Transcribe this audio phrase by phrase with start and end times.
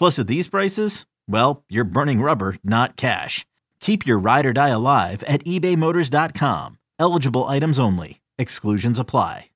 [0.00, 3.44] Plus, at these prices, well, you're burning rubber, not cash.
[3.80, 6.78] Keep your ride or die alive at ebaymotors.com.
[6.98, 8.22] Eligible items only.
[8.38, 9.50] Exclusions apply.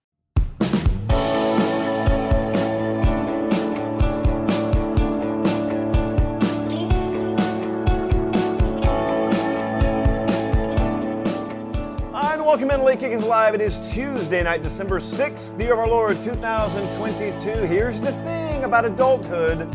[12.12, 13.54] And welcome in Late Kickings Live.
[13.54, 17.48] It is Tuesday night, December 6th, the year of our Lord 2022.
[17.64, 19.74] Here's the thing about adulthood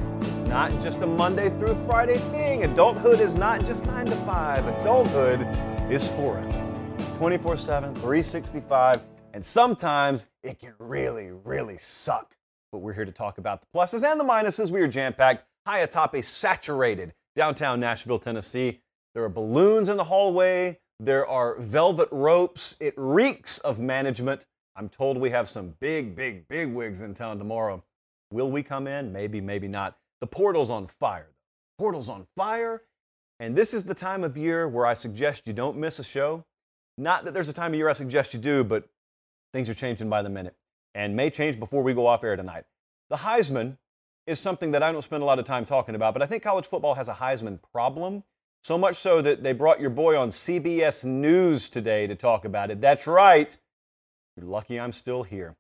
[0.50, 2.64] not just a Monday through Friday thing.
[2.64, 4.66] Adulthood is not just 9 to 5.
[4.66, 5.48] Adulthood
[5.92, 6.50] is forever
[7.18, 9.04] 24 7, 365,
[9.36, 12.36] and sometimes it can really, really suck.
[12.72, 14.72] But we're here to talk about the pluses and the minuses.
[14.72, 18.82] We are jam packed high atop a saturated downtown Nashville, Tennessee.
[19.14, 20.80] There are balloons in the hallway.
[21.00, 22.76] There are velvet ropes.
[22.80, 24.48] It reeks of management.
[24.76, 27.84] I'm told we have some big, big, big wigs in town tomorrow.
[28.32, 29.14] Will we come in?
[29.14, 29.98] Maybe, maybe not.
[30.22, 31.30] The portal's on fire.
[31.78, 32.84] Portal's on fire.
[33.40, 36.46] And this is the time of year where I suggest you don't miss a show.
[36.98, 38.90] Not that there's a time of year I suggest you do, but
[39.54, 40.56] things are changing by the minute
[40.94, 42.66] and may change before we go off air tonight.
[43.10, 43.78] The Heisman
[44.28, 46.44] is something that I don't spend a lot of time talking about, but I think
[46.44, 48.24] college football has a Heisman problem.
[48.62, 52.70] So much so that they brought your boy on CBS News today to talk about
[52.70, 52.82] it.
[52.82, 53.56] That's right.
[54.36, 55.56] You're lucky I'm still here.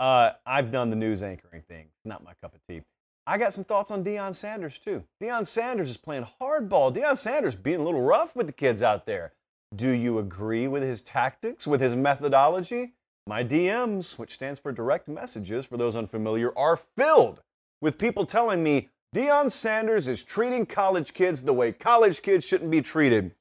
[0.00, 1.86] Uh, I've done the news anchoring thing.
[1.86, 2.82] It's not my cup of tea.
[3.28, 5.04] I got some thoughts on Deion Sanders too.
[5.20, 6.94] Deion Sanders is playing hardball.
[6.94, 9.34] Deion Sanders being a little rough with the kids out there.
[9.76, 12.94] Do you agree with his tactics, with his methodology?
[13.26, 17.42] My DMs, which stands for direct messages for those unfamiliar, are filled
[17.82, 22.70] with people telling me Deion Sanders is treating college kids the way college kids shouldn't
[22.70, 23.34] be treated.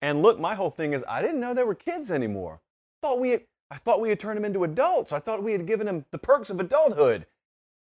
[0.00, 2.62] And look, my whole thing is I didn't know they were kids anymore.
[3.02, 5.12] I thought we had, I thought we had turned them into adults.
[5.12, 7.26] I thought we had given them the perks of adulthood.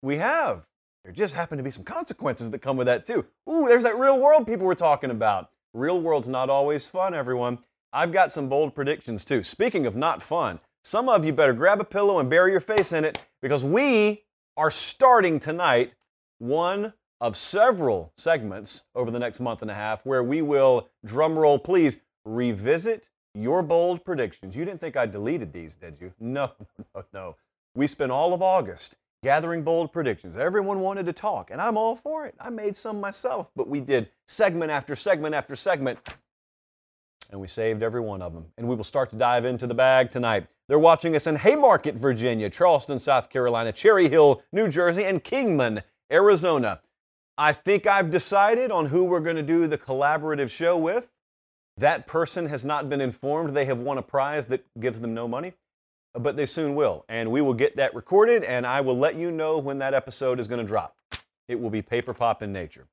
[0.02, 0.66] We have.
[1.04, 3.26] There just happen to be some consequences that come with that too.
[3.48, 5.50] Ooh, there's that real world people were talking about.
[5.72, 7.58] Real world's not always fun, everyone.
[7.92, 9.42] I've got some bold predictions too.
[9.42, 12.92] Speaking of not fun, some of you better grab a pillow and bury your face
[12.92, 14.24] in it because we
[14.56, 15.94] are starting tonight
[16.38, 21.62] one of several segments over the next month and a half where we will, drumroll
[21.62, 24.56] please, revisit your bold predictions.
[24.56, 26.12] You didn't think I deleted these, did you?
[26.20, 26.52] No,
[26.94, 27.36] no, no.
[27.74, 30.36] We spent all of August gathering bold predictions.
[30.36, 32.34] Everyone wanted to talk, and I'm all for it.
[32.40, 35.98] I made some myself, but we did segment after segment after segment,
[37.30, 38.46] and we saved every one of them.
[38.56, 40.46] And we will start to dive into the bag tonight.
[40.68, 45.82] They're watching us in Haymarket, Virginia, Charleston, South Carolina, Cherry Hill, New Jersey, and Kingman,
[46.10, 46.80] Arizona.
[47.36, 51.10] I think I've decided on who we're going to do the collaborative show with.
[51.76, 55.26] That person has not been informed they have won a prize that gives them no
[55.26, 55.54] money,
[56.14, 57.04] but they soon will.
[57.08, 60.40] And we will get that recorded, and I will let you know when that episode
[60.40, 60.96] is going to drop.
[61.48, 62.86] It will be paper pop in nature.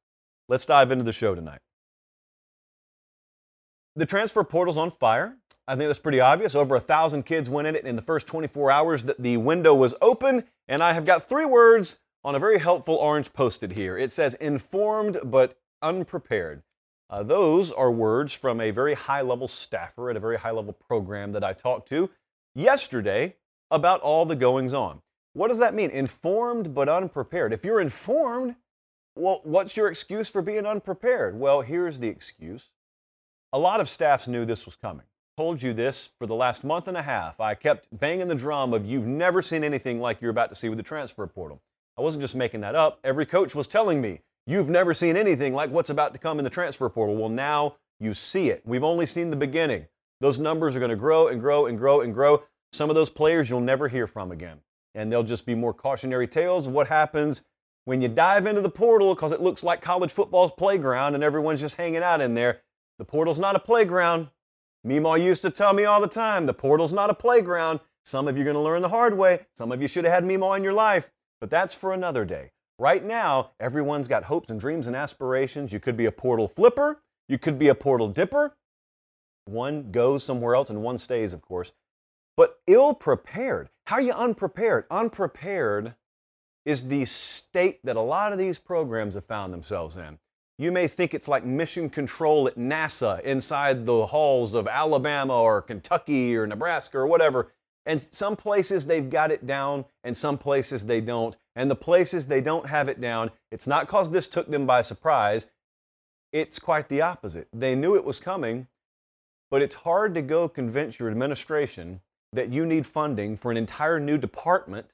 [0.48, 1.60] Let's dive into the show tonight.
[3.96, 5.38] The transfer portal's on fire.
[5.68, 6.56] I think that's pretty obvious.
[6.56, 9.74] Over a thousand kids went in it in the first 24 hours that the window
[9.74, 13.98] was open, and I have got three words on a very helpful orange posted here.
[13.98, 16.64] It says informed but unprepared.
[17.10, 20.74] Uh, those are words from a very high level staffer at a very high level
[20.74, 22.10] program that I talked to
[22.58, 23.36] yesterday
[23.70, 25.02] about all the goings on.
[25.34, 25.92] What does that mean?
[25.92, 27.54] Informed but unprepared.
[27.54, 28.56] If you're informed,
[29.16, 31.40] well, what's your excuse for being unprepared?
[31.40, 32.74] Well, here's the excuse.
[33.54, 35.06] A lot of staffs knew this was coming.
[35.38, 37.40] told you this for the last month and a half.
[37.40, 40.68] I kept banging the drum of you've never seen anything like you're about to see
[40.68, 41.62] with the transfer portal.
[41.96, 43.00] I wasn't just making that up.
[43.04, 46.44] Every coach was telling me, you've never seen anything like what's about to come in
[46.44, 47.16] the transfer portal.
[47.16, 48.64] Well, now you see it.
[48.66, 49.88] We've only seen the beginning.
[50.20, 52.44] Those numbers are going to grow and grow and grow and grow.
[52.72, 54.62] Some of those players you'll never hear from again.
[54.96, 57.44] And they'll just be more cautionary tales of what happens
[57.86, 61.62] when you dive into the portal because it looks like college football's playground and everyone's
[61.62, 62.62] just hanging out in there.
[62.98, 64.30] The portal's not a playground.
[64.86, 67.80] Meemaw used to tell me all the time the portal's not a playground.
[68.06, 69.46] Some of you are going to learn the hard way.
[69.56, 72.52] Some of you should have had Meemaw in your life, but that's for another day.
[72.80, 75.74] Right now, everyone's got hopes and dreams and aspirations.
[75.74, 78.56] You could be a portal flipper, you could be a portal dipper.
[79.48, 81.74] One goes somewhere else and one stays, of course.
[82.36, 83.70] But ill prepared.
[83.86, 84.86] How are you unprepared?
[84.92, 85.96] Unprepared
[86.66, 90.20] is the state that a lot of these programs have found themselves in.
[90.60, 95.62] You may think it's like mission control at NASA inside the halls of Alabama or
[95.62, 97.54] Kentucky or Nebraska or whatever.
[97.86, 101.38] And some places they've got it down and some places they don't.
[101.56, 104.82] And the places they don't have it down, it's not because this took them by
[104.82, 105.48] surprise.
[106.34, 107.48] It's quite the opposite.
[107.54, 108.68] They knew it was coming,
[109.50, 112.02] but it's hard to go convince your administration
[112.34, 114.94] that you need funding for an entire new department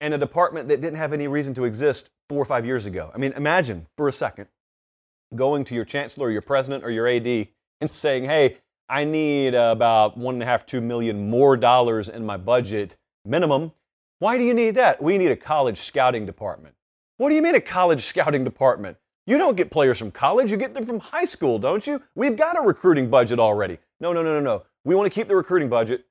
[0.00, 3.10] and a department that didn't have any reason to exist four or five years ago.
[3.14, 4.46] I mean, imagine for a second
[5.34, 7.26] going to your chancellor, your president, or your AD
[7.80, 8.58] and saying, hey,
[8.88, 13.72] I need about one and a half, two million more dollars in my budget minimum.
[14.18, 15.02] Why do you need that?
[15.02, 16.74] We need a college scouting department.
[17.16, 18.96] What do you mean a college scouting department?
[19.30, 22.02] You don't get players from college, you get them from high school, don't you?
[22.16, 23.78] We've got a recruiting budget already.
[24.00, 24.64] No, no, no, no, no.
[24.84, 26.06] We want to keep the recruiting budget.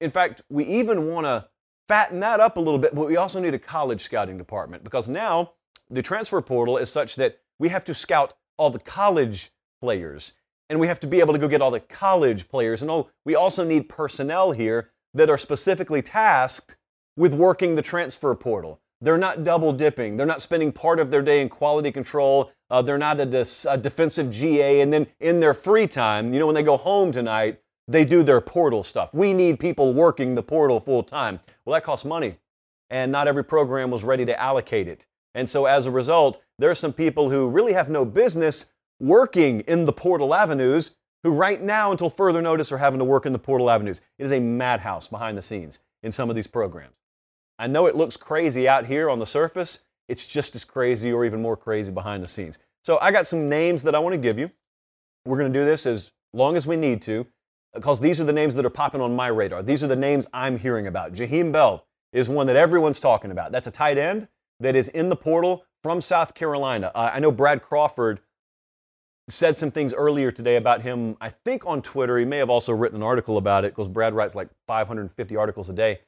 [0.00, 1.48] In fact, we even want to
[1.86, 5.06] fatten that up a little bit, but we also need a college scouting department because
[5.06, 5.52] now
[5.90, 9.50] the transfer portal is such that we have to scout all the college
[9.82, 10.32] players
[10.70, 12.80] and we have to be able to go get all the college players.
[12.80, 16.76] And oh, we also need personnel here that are specifically tasked
[17.18, 18.80] with working the transfer portal.
[19.02, 20.16] They're not double dipping.
[20.16, 22.52] They're not spending part of their day in quality control.
[22.70, 24.80] Uh, they're not a, dis, a defensive GA.
[24.80, 28.22] And then in their free time, you know, when they go home tonight, they do
[28.22, 29.12] their portal stuff.
[29.12, 31.40] We need people working the portal full time.
[31.64, 32.36] Well, that costs money,
[32.90, 35.06] and not every program was ready to allocate it.
[35.34, 38.66] And so as a result, there are some people who really have no business
[39.00, 40.94] working in the portal avenues
[41.24, 44.00] who right now until further notice are having to work in the portal avenues.
[44.18, 47.01] It is a madhouse behind the scenes in some of these programs.
[47.62, 49.84] I know it looks crazy out here on the surface.
[50.08, 52.58] It's just as crazy or even more crazy behind the scenes.
[52.82, 54.50] So I got some names that I want to give you.
[55.24, 57.24] We're going to do this as long as we need to
[57.72, 59.62] because these are the names that are popping on my radar.
[59.62, 61.12] These are the names I'm hearing about.
[61.12, 63.52] Jaheim Bell is one that everyone's talking about.
[63.52, 64.26] That's a tight end
[64.58, 66.90] that is in the portal from South Carolina.
[66.96, 68.18] Uh, I know Brad Crawford
[69.28, 72.18] said some things earlier today about him, I think on Twitter.
[72.18, 75.70] He may have also written an article about it because Brad writes like 550 articles
[75.70, 76.00] a day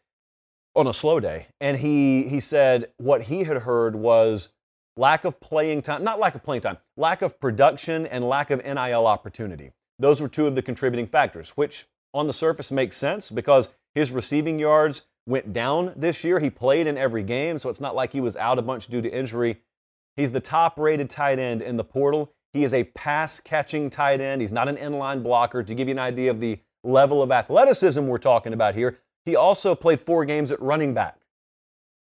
[0.74, 1.46] on a slow day.
[1.60, 4.50] And he, he said what he had heard was
[4.96, 8.64] lack of playing time, not lack of playing time, lack of production and lack of
[8.64, 9.72] NIL opportunity.
[9.98, 14.12] Those were two of the contributing factors, which on the surface makes sense because his
[14.12, 16.40] receiving yards went down this year.
[16.40, 19.02] He played in every game, so it's not like he was out a bunch due
[19.02, 19.60] to injury.
[20.16, 22.32] He's the top rated tight end in the portal.
[22.52, 24.40] He is a pass catching tight end.
[24.40, 25.62] He's not an inline blocker.
[25.62, 29.36] To give you an idea of the level of athleticism we're talking about here, he
[29.36, 31.18] also played four games at running back.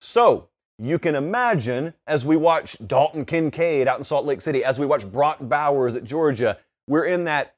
[0.01, 4.79] So, you can imagine as we watch Dalton Kincaid out in Salt Lake City, as
[4.79, 7.55] we watch Brock Bowers at Georgia, we're in that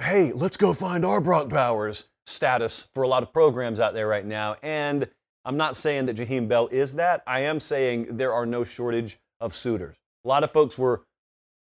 [0.00, 4.06] hey, let's go find our Brock Bowers status for a lot of programs out there
[4.06, 4.56] right now.
[4.62, 5.08] And
[5.44, 7.22] I'm not saying that Jaheim Bell is that.
[7.26, 9.96] I am saying there are no shortage of suitors.
[10.24, 11.02] A lot of folks were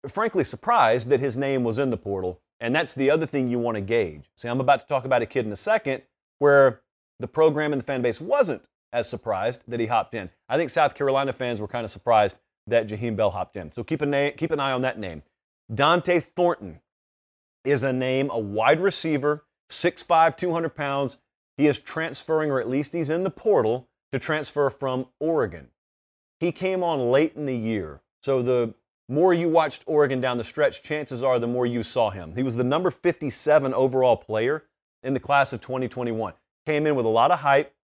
[0.08, 2.40] frankly surprised that his name was in the portal.
[2.58, 4.28] And that's the other thing you want to gauge.
[4.36, 6.02] See, I'm about to talk about a kid in a second
[6.40, 6.82] where
[7.20, 8.62] the program and the fan base wasn't
[8.92, 10.30] as surprised that he hopped in.
[10.48, 13.70] I think South Carolina fans were kind of surprised that Jaheim Bell hopped in.
[13.70, 15.22] So keep, na- keep an eye on that name.
[15.72, 16.80] Dante Thornton
[17.64, 21.18] is a name, a wide receiver, 6'5, 200 pounds.
[21.56, 25.68] He is transferring, or at least he's in the portal, to transfer from Oregon.
[26.40, 28.00] He came on late in the year.
[28.22, 28.74] So the
[29.08, 32.34] more you watched Oregon down the stretch, chances are the more you saw him.
[32.34, 34.64] He was the number 57 overall player
[35.02, 36.32] in the class of 2021.
[36.66, 37.74] Came in with a lot of hype.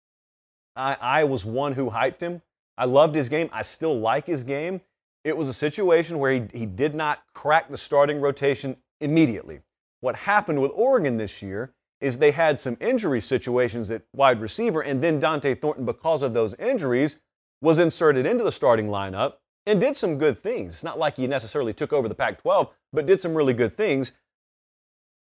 [0.75, 2.43] I, I was one who hyped him.
[2.77, 3.49] I loved his game.
[3.53, 4.83] I still like his game.
[5.25, 9.61] It was a situation where he, he did not crack the starting rotation immediately.
[10.01, 14.83] What happened with Oregon this year is they had some injury situations at wide receiver,
[14.83, 17.21] and then Dante Thornton, because of those injuries,
[17.63, 20.75] was inserted into the starting lineup and did some good things.
[20.75, 23.73] It's not like he necessarily took over the Pac 12, but did some really good
[23.73, 24.13] things.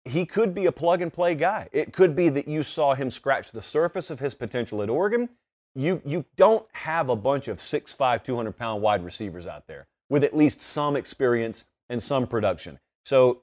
[0.07, 1.69] He could be a plug and play guy.
[1.73, 5.29] It could be that you saw him scratch the surface of his potential at Oregon.
[5.75, 10.23] You, you don't have a bunch of 6'5, 200 pound wide receivers out there with
[10.23, 12.79] at least some experience and some production.
[13.05, 13.43] So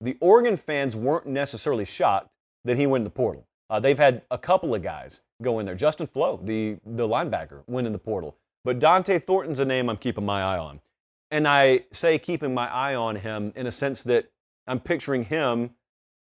[0.00, 3.46] the Oregon fans weren't necessarily shocked that he went in the portal.
[3.68, 5.74] Uh, they've had a couple of guys go in there.
[5.74, 8.36] Justin Flowe, the, the linebacker, went in the portal.
[8.64, 10.80] But Dante Thornton's a name I'm keeping my eye on.
[11.30, 14.30] And I say keeping my eye on him in a sense that
[14.66, 15.70] I'm picturing him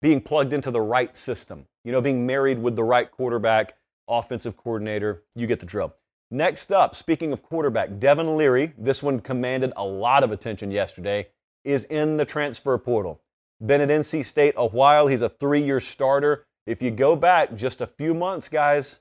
[0.02, 3.76] being plugged into the right system, you know, being married with the right quarterback,
[4.08, 5.22] offensive coordinator.
[5.34, 5.94] You get the drill.
[6.30, 11.28] Next up, speaking of quarterback, Devin Leary, this one commanded a lot of attention yesterday,
[11.64, 13.22] is in the transfer portal.
[13.64, 15.06] Been at NC State a while.
[15.06, 16.46] He's a three year starter.
[16.66, 19.00] If you go back just a few months, guys,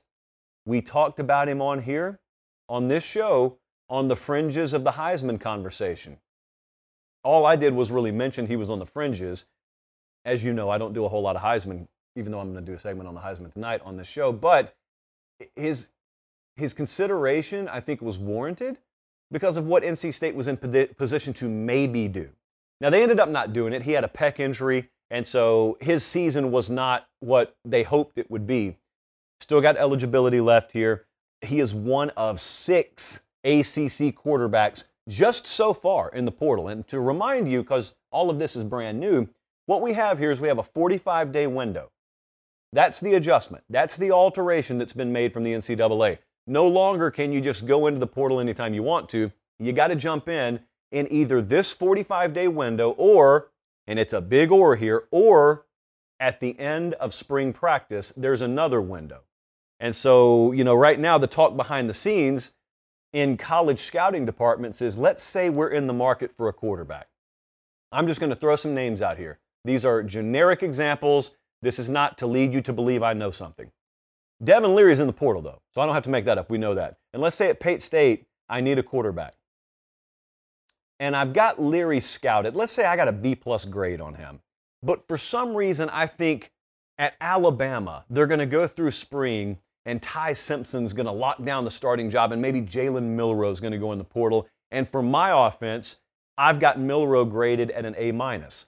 [0.64, 2.20] we talked about him on here,
[2.68, 6.18] on this show, on the fringes of the Heisman conversation.
[7.24, 9.46] All I did was really mention he was on the fringes.
[10.24, 12.64] As you know, I don't do a whole lot of Heisman, even though I'm going
[12.64, 14.32] to do a segment on the Heisman tonight on this show.
[14.32, 14.74] But
[15.56, 15.88] his,
[16.56, 18.78] his consideration, I think, was warranted
[19.30, 22.28] because of what NC State was in position to maybe do.
[22.80, 23.82] Now, they ended up not doing it.
[23.82, 28.30] He had a pec injury, and so his season was not what they hoped it
[28.30, 28.76] would be.
[29.40, 31.06] Still got eligibility left here.
[31.40, 36.68] He is one of six ACC quarterbacks just so far in the portal.
[36.68, 39.28] And to remind you, because all of this is brand new,
[39.66, 41.90] what we have here is we have a 45 day window.
[42.72, 43.64] That's the adjustment.
[43.68, 46.18] That's the alteration that's been made from the NCAA.
[46.46, 49.30] No longer can you just go into the portal anytime you want to.
[49.58, 53.50] You got to jump in in either this 45 day window or,
[53.86, 55.66] and it's a big or here, or
[56.18, 59.22] at the end of spring practice, there's another window.
[59.80, 62.52] And so, you know, right now, the talk behind the scenes
[63.12, 67.08] in college scouting departments is let's say we're in the market for a quarterback.
[67.90, 69.38] I'm just going to throw some names out here.
[69.64, 71.36] These are generic examples.
[71.60, 73.70] This is not to lead you to believe I know something.
[74.42, 76.50] Devin Leary is in the portal, though, so I don't have to make that up.
[76.50, 76.96] We know that.
[77.12, 79.34] And let's say at Pate State, I need a quarterback
[81.02, 82.54] and I've got Leary scouted.
[82.54, 84.38] Let's say I got a B plus grade on him.
[84.84, 86.52] But for some reason, I think
[86.96, 91.64] at Alabama, they're going to go through spring and Ty Simpson's going to lock down
[91.64, 94.46] the starting job, and maybe Jalen Milroe is going to go in the portal.
[94.70, 95.96] And for my offense,
[96.38, 98.66] I've got Milroe graded at an A minus.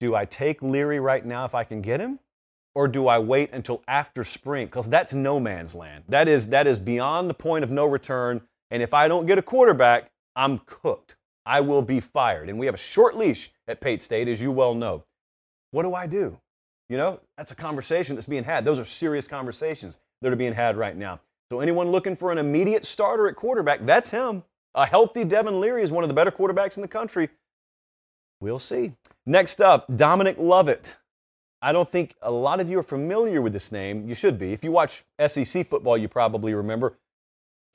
[0.00, 2.20] Do I take Leary right now if I can get him?
[2.74, 4.66] Or do I wait until after spring?
[4.66, 6.04] Because that's no man's land.
[6.08, 8.42] That is, that is beyond the point of no return.
[8.70, 11.16] And if I don't get a quarterback, I'm cooked.
[11.44, 12.48] I will be fired.
[12.48, 15.04] And we have a short leash at Pate State, as you well know.
[15.72, 16.38] What do I do?
[16.88, 18.64] You know, that's a conversation that's being had.
[18.64, 21.20] Those are serious conversations that are being had right now.
[21.50, 24.44] So, anyone looking for an immediate starter at quarterback, that's him.
[24.74, 27.30] A healthy Devin Leary is one of the better quarterbacks in the country.
[28.40, 28.92] We'll see.
[29.28, 30.96] Next up, Dominic Lovett.
[31.60, 34.08] I don't think a lot of you are familiar with this name.
[34.08, 34.54] You should be.
[34.54, 36.96] If you watch SEC football, you probably remember.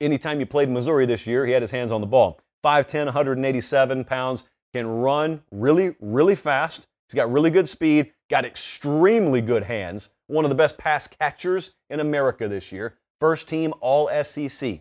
[0.00, 2.40] Anytime you played Missouri this year, he had his hands on the ball.
[2.64, 6.88] 5'10, 187 pounds, can run really, really fast.
[7.08, 11.76] He's got really good speed, got extremely good hands, one of the best pass catchers
[11.88, 12.98] in America this year.
[13.20, 14.80] First team All SEC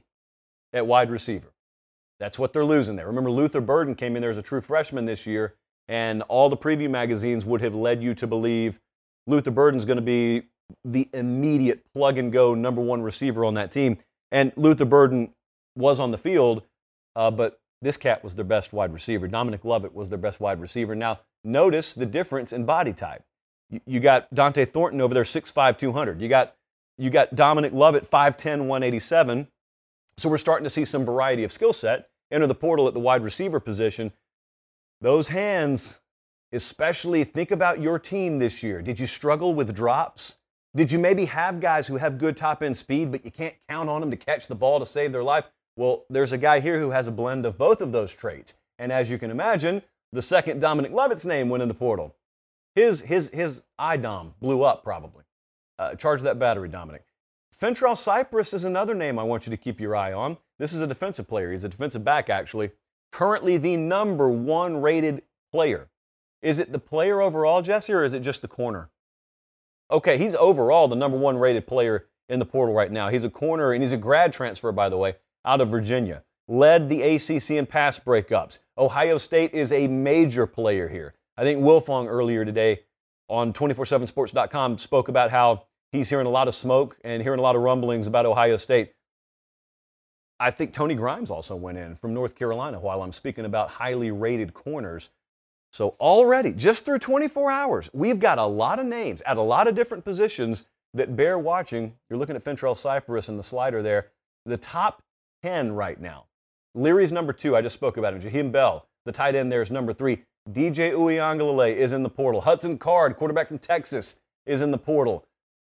[0.74, 1.54] at wide receiver.
[2.20, 3.06] That's what they're losing there.
[3.06, 5.54] Remember, Luther Burden came in there as a true freshman this year,
[5.88, 8.80] and all the preview magazines would have led you to believe
[9.28, 10.44] Luther Burden's going to be
[10.84, 13.98] the immediate plug and go number one receiver on that team.
[14.32, 15.34] And Luther Burden
[15.76, 16.64] was on the field,
[17.16, 19.28] uh, but this cat was their best wide receiver.
[19.28, 20.96] Dominic Lovett was their best wide receiver.
[20.96, 23.24] Now, notice the difference in body type.
[23.86, 26.22] You, got Dante Thornton over there, 6'5, 200.
[26.22, 26.56] You got,
[26.98, 29.48] you got Dominic Lovett, 5'10, 187.
[30.18, 33.00] So we're starting to see some variety of skill set enter the portal at the
[33.00, 34.12] wide receiver position.
[35.04, 36.00] Those hands,
[36.54, 38.82] especially think about your team this year.
[38.82, 40.38] Did you struggle with drops?
[40.74, 43.90] Did you maybe have guys who have good top end speed, but you can't count
[43.90, 45.44] on them to catch the ball to save their life?
[45.76, 48.54] Well, there's a guy here who has a blend of both of those traits.
[48.80, 49.82] And as you can imagine,
[50.14, 52.16] the second Dominic Lovett's name went in the portal.
[52.74, 55.26] His, his, his IDOM blew up probably.
[55.78, 57.04] Uh, charge that battery, Dominic.
[57.54, 60.38] Fentrell Cypress is another name I want you to keep your eye on.
[60.60, 61.52] This is a defensive player.
[61.52, 62.72] He's a defensive back, actually.
[63.14, 65.88] Currently the number one rated player.
[66.42, 68.90] Is it the player overall, Jesse, or is it just the corner?
[69.92, 73.10] Okay, he's overall the number one rated player in the portal right now.
[73.10, 75.14] He's a corner, and he's a grad transfer, by the way
[75.46, 78.60] out of Virginia, led the ACC in pass breakups.
[78.80, 81.14] Ohio State is a major player here.
[81.38, 82.80] I think Wiltfong earlier today
[83.30, 87.56] on 247sports.com spoke about how he's hearing a lot of smoke and hearing a lot
[87.56, 88.94] of rumblings about Ohio State.
[90.44, 94.12] I think Tony Grimes also went in from North Carolina while I'm speaking about highly
[94.12, 95.10] rated corners.
[95.72, 99.70] So already, just through 24 hours, we've got a lot of names at a lot
[99.70, 101.96] of different positions that bear watching.
[102.10, 104.12] You're looking at Fentrell Cypress and the slider there.
[104.46, 105.02] The top
[105.44, 106.26] 10 right now.
[106.76, 107.56] Leary's number two.
[107.56, 108.20] I just spoke about him.
[108.20, 110.24] Jaheim Bell, the tight end there, is number three.
[110.52, 112.42] DJ Uiagalelei is in the portal.
[112.42, 115.26] Hudson Card, quarterback from Texas, is in the portal.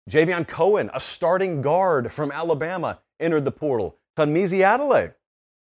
[0.09, 3.99] Javion Cohen, a starting guard from Alabama, entered the portal.
[4.17, 5.15] Tunmise Adeleye,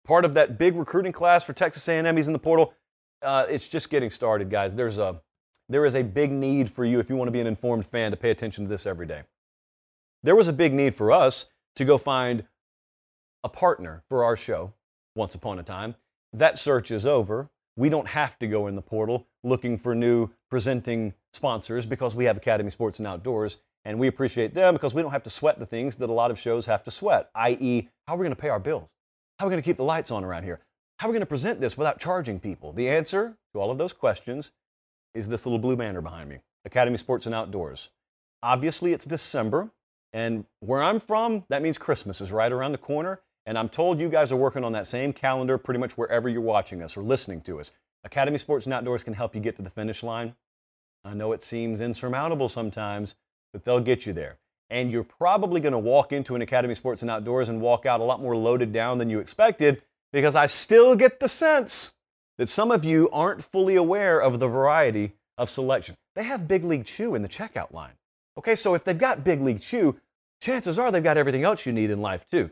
[0.06, 2.74] part of that big recruiting class for Texas A&M, he's in the portal
[3.22, 4.76] uh, it's just getting started, guys.
[4.76, 5.22] There's a,
[5.70, 8.12] there is a big need for you if you want to be an informed fan
[8.12, 9.24] to pay attention to this every day.
[10.24, 12.46] There was a big need for us to go find
[13.44, 14.74] a partner for our show
[15.16, 15.96] once upon a time.
[16.34, 17.50] That search is over.
[17.76, 22.26] We don't have to go in the portal looking for new presenting sponsors because we
[22.26, 25.60] have Academy Sports and Outdoors, and we appreciate them because we don't have to sweat
[25.60, 28.36] the things that a lot of shows have to sweat, i.e., how are we going
[28.36, 28.96] to pay our bills?
[29.40, 30.60] How are we going to keep the lights on around here?
[30.98, 32.74] How are we going to present this without charging people?
[32.74, 34.52] The answer to all of those questions
[35.16, 37.90] is this little blue banner behind me Academy Sports and Outdoors.
[38.44, 39.72] Obviously, it's December,
[40.14, 43.22] and where I'm from, that means Christmas is right around the corner.
[43.46, 46.42] And I'm told you guys are working on that same calendar pretty much wherever you're
[46.42, 47.72] watching us or listening to us.
[48.04, 50.36] Academy Sports and Outdoors can help you get to the finish line.
[51.04, 53.16] I know it seems insurmountable sometimes,
[53.54, 54.38] but they'll get you there.
[54.70, 58.00] And you're probably going to walk into an Academy Sports and Outdoors and walk out
[58.00, 59.82] a lot more loaded down than you expected
[60.14, 61.94] because I still get the sense
[62.38, 65.96] that some of you aren't fully aware of the variety of selection.
[66.16, 67.94] They have Big League Chew in the checkout line.
[68.38, 70.00] Okay, so if they've got Big League Chew,
[70.42, 72.50] chances are they've got everything else you need in life too,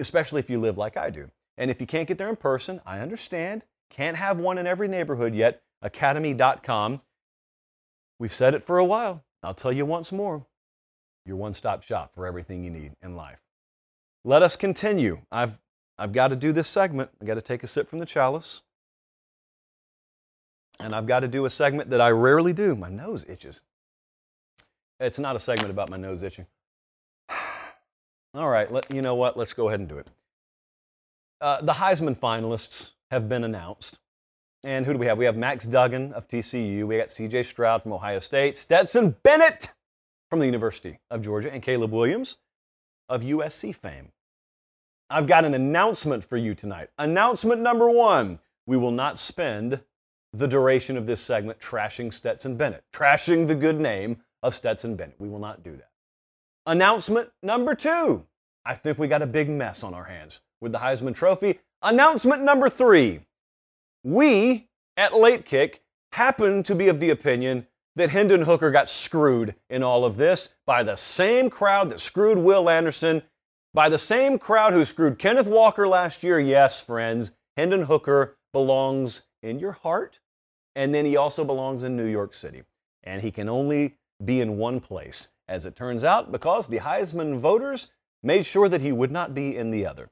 [0.00, 1.30] especially if you live like I do.
[1.56, 3.64] And if you can't get there in person, I understand.
[3.90, 5.62] Can't have one in every neighborhood yet.
[5.82, 7.00] Academy.com.
[8.18, 9.24] We've said it for a while.
[9.42, 10.46] I'll tell you once more
[11.26, 13.40] your one stop shop for everything you need in life.
[14.24, 15.20] Let us continue.
[15.30, 15.58] I've
[15.98, 17.10] I've got to do this segment.
[17.20, 18.62] I've got to take a sip from the chalice.
[20.78, 22.74] And I've got to do a segment that I rarely do.
[22.74, 23.62] My nose itches.
[24.98, 26.46] It's not a segment about my nose itching.
[28.34, 29.36] All right, let, you know what?
[29.36, 30.08] Let's go ahead and do it.
[31.38, 33.98] Uh, the Heisman finalists have been announced.
[34.62, 35.16] And who do we have?
[35.16, 36.86] We have Max Duggan of TCU.
[36.86, 39.72] We got CJ Stroud from Ohio State, Stetson Bennett
[40.28, 42.36] from the University of Georgia, and Caleb Williams
[43.08, 44.12] of USC fame.
[45.08, 46.90] I've got an announcement for you tonight.
[46.98, 49.80] Announcement number one we will not spend
[50.32, 55.16] the duration of this segment trashing Stetson Bennett, trashing the good name of Stetson Bennett.
[55.18, 55.90] We will not do that.
[56.66, 58.26] Announcement number two
[58.64, 61.58] I think we got a big mess on our hands with the Heisman Trophy.
[61.82, 63.20] Announcement number three
[64.02, 65.82] we at Late Kick
[66.12, 70.54] happen to be of the opinion that Hendon Hooker got screwed in all of this
[70.66, 73.22] by the same crowd that screwed Will Anderson
[73.72, 76.40] by the same crowd who screwed Kenneth Walker last year.
[76.40, 80.20] Yes, friends, Hendon Hooker belongs in your heart,
[80.74, 82.62] and then he also belongs in New York City.
[83.02, 87.38] And he can only be in one place, as it turns out, because the Heisman
[87.38, 87.88] voters
[88.22, 90.10] made sure that he would not be in the other.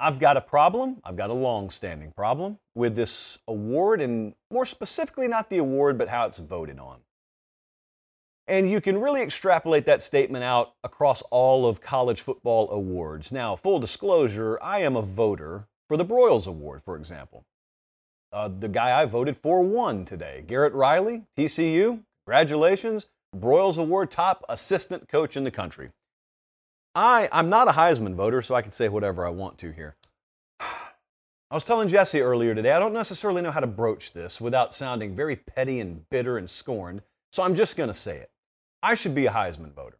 [0.00, 4.64] I've got a problem, I've got a long standing problem with this award, and more
[4.64, 6.98] specifically, not the award, but how it's voted on.
[8.46, 13.32] And you can really extrapolate that statement out across all of college football awards.
[13.32, 17.44] Now, full disclosure, I am a voter for the Broyles Award, for example.
[18.32, 20.44] Uh, the guy I voted for won today.
[20.46, 23.06] Garrett Riley, TCU, congratulations.
[23.36, 25.90] Broyles Award, top assistant coach in the country.
[26.98, 29.94] I, I'm not a Heisman voter, so I can say whatever I want to here.
[30.60, 34.74] I was telling Jesse earlier today, I don't necessarily know how to broach this without
[34.74, 38.32] sounding very petty and bitter and scorned, so I'm just going to say it.
[38.82, 39.98] I should be a Heisman voter.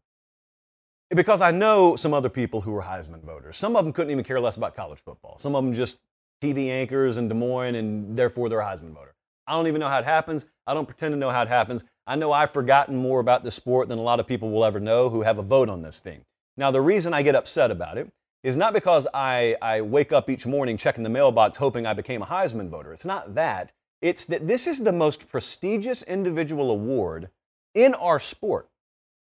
[1.15, 3.57] Because I know some other people who are Heisman voters.
[3.57, 5.39] Some of them couldn't even care less about college football.
[5.39, 6.01] Some of them just
[6.43, 9.15] TV anchors in Des Moines, and therefore they're a Heisman voter.
[9.47, 10.47] I don't even know how it happens.
[10.67, 11.85] I don't pretend to know how it happens.
[12.09, 14.81] I know I've forgotten more about the sport than a lot of people will ever
[14.81, 16.25] know who have a vote on this thing.
[16.59, 18.11] Now, the reason I get upset about it
[18.43, 22.21] is not because I, I wake up each morning checking the mailbox hoping I became
[22.21, 22.93] a Heisman voter.
[22.93, 23.73] It's not that.
[24.03, 27.31] It's that this is the most prestigious individual award
[27.77, 28.69] in our sport.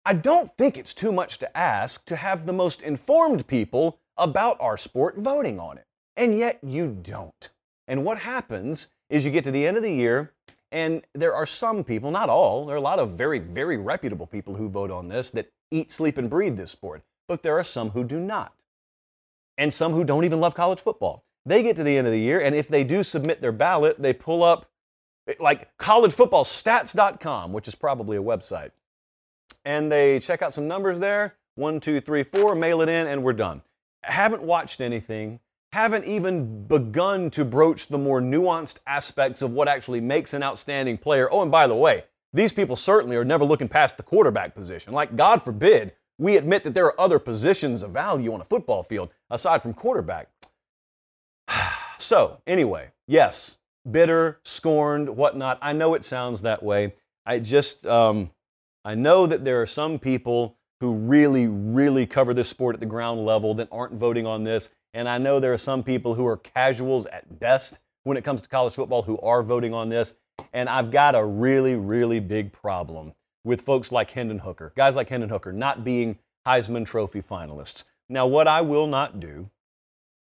[0.03, 4.57] I don't think it's too much to ask to have the most informed people about
[4.59, 5.85] our sport voting on it.
[6.17, 7.51] And yet you don't.
[7.87, 10.33] And what happens is you get to the end of the year,
[10.71, 14.25] and there are some people, not all, there are a lot of very, very reputable
[14.25, 17.03] people who vote on this that eat, sleep, and breathe this sport.
[17.31, 18.53] But there are some who do not.
[19.57, 21.23] And some who don't even love college football.
[21.45, 24.01] They get to the end of the year, and if they do submit their ballot,
[24.01, 24.65] they pull up
[25.29, 28.71] eh, like collegefootballstats.com, which is probably a website.
[29.63, 33.23] And they check out some numbers there one, two, three, four, mail it in, and
[33.23, 33.61] we're done.
[34.03, 35.39] Haven't watched anything.
[35.71, 40.97] haven't even begun to broach the more nuanced aspects of what actually makes an outstanding
[40.97, 41.29] player.
[41.31, 44.91] Oh, and by the way, these people certainly are never looking past the quarterback position.
[44.91, 48.83] Like, God forbid, we admit that there are other positions of value on a football
[48.83, 50.29] field aside from quarterback.
[51.97, 53.57] so, anyway, yes,
[53.89, 55.57] bitter, scorned, whatnot.
[55.63, 56.93] I know it sounds that way.
[57.25, 58.29] I just, um,
[58.85, 62.85] I know that there are some people who really, really cover this sport at the
[62.85, 64.69] ground level that aren't voting on this.
[64.93, 68.43] And I know there are some people who are casuals at best when it comes
[68.43, 70.13] to college football who are voting on this.
[70.53, 75.09] And I've got a really, really big problem with folks like Hendon Hooker, guys like
[75.09, 77.83] Hendon Hooker, not being Heisman Trophy finalists.
[78.09, 79.49] Now, what I will not do,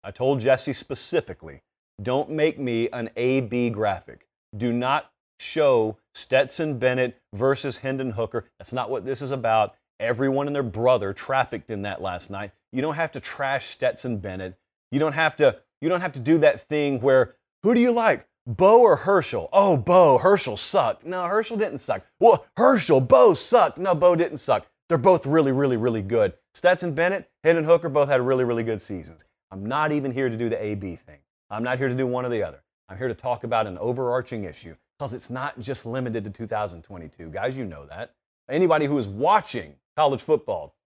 [0.02, 1.62] I told Jesse specifically,
[2.02, 4.26] don't make me an A B graphic.
[4.56, 8.46] Do not show Stetson Bennett versus Hendon Hooker.
[8.58, 9.74] That's not what this is about.
[10.00, 12.52] Everyone and their brother trafficked in that last night.
[12.72, 14.56] You don't have to trash Stetson Bennett.
[14.90, 17.92] You don't have to you don't have to do that thing where who do you
[17.92, 18.26] like?
[18.46, 19.48] Bo or Herschel?
[19.54, 21.06] Oh, Bo, Herschel sucked.
[21.06, 22.04] No, Herschel didn't suck.
[22.20, 23.78] Well, Herschel, Bo sucked.
[23.78, 24.66] No, Bo didn't suck.
[24.88, 26.34] They're both really, really, really good.
[26.52, 29.24] Stetson Bennett, Hendon Hooker both had really, really good seasons.
[29.50, 31.20] I'm not even here to do the AB thing.
[31.48, 32.62] I'm not here to do one or the other.
[32.90, 37.30] I'm here to talk about an overarching issue because it's not just limited to 2022.
[37.30, 38.12] Guys, you know that.
[38.50, 40.76] Anybody who is watching college football,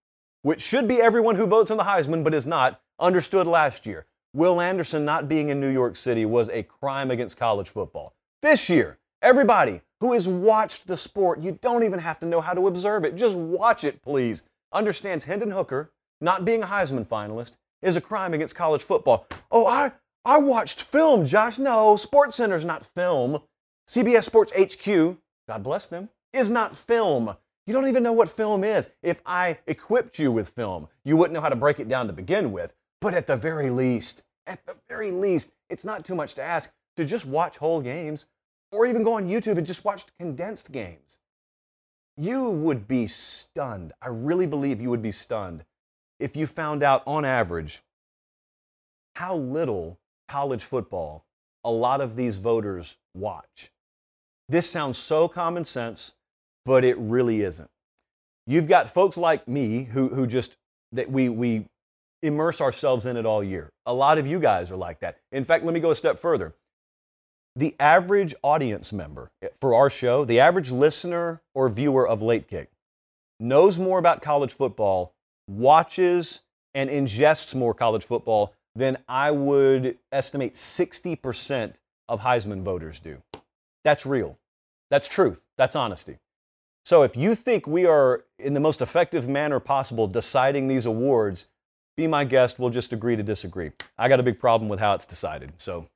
[0.43, 4.05] which should be everyone who votes on the Heisman but is not, understood last year.
[4.33, 8.13] Will Anderson not being in New York City was a crime against college football.
[8.43, 12.53] This year, everybody who has watched the sport, you don't even have to know how
[12.53, 13.15] to observe it.
[13.15, 14.43] Just watch it, please.
[14.71, 19.27] Understands Hendon Hooker not being a Heisman finalist is a crime against college football.
[19.51, 21.57] Oh, I, I watched film, Josh.
[21.57, 23.39] No, SportsCenter's not film.
[23.89, 27.35] CBS Sports HQ, God bless them, is not film.
[27.65, 28.91] You don't even know what film is.
[29.01, 32.13] If I equipped you with film, you wouldn't know how to break it down to
[32.13, 32.75] begin with.
[33.01, 36.71] But at the very least, at the very least, it's not too much to ask
[36.97, 38.25] to just watch whole games
[38.71, 41.19] or even go on YouTube and just watch condensed games.
[42.17, 43.93] You would be stunned.
[44.01, 45.63] I really believe you would be stunned
[46.19, 47.81] if you found out on average
[49.15, 51.25] how little college football
[51.63, 53.71] a lot of these voters watch.
[54.49, 56.15] This sounds so common sense,
[56.65, 57.69] but it really isn't.
[58.47, 60.57] You've got folks like me who, who just,
[60.91, 61.65] that we, we
[62.21, 63.71] immerse ourselves in it all year.
[63.85, 65.17] A lot of you guys are like that.
[65.31, 66.55] In fact, let me go a step further.
[67.55, 72.47] The average audience member eh, for our show, the average listener or viewer of Late
[72.47, 72.71] Kick,
[73.39, 75.13] knows more about college football,
[75.47, 76.41] watches
[76.73, 83.21] and ingests more college football than I would estimate 60% of Heisman voters do.
[83.83, 84.37] That's real.
[84.89, 85.45] That's truth.
[85.57, 86.17] That's honesty.
[86.85, 91.47] So if you think we are, in the most effective manner possible, deciding these awards,
[91.99, 92.59] be my guest.
[92.59, 93.71] We'll just agree to disagree.
[93.97, 95.59] I got a big problem with how it's decided.
[95.59, 95.87] So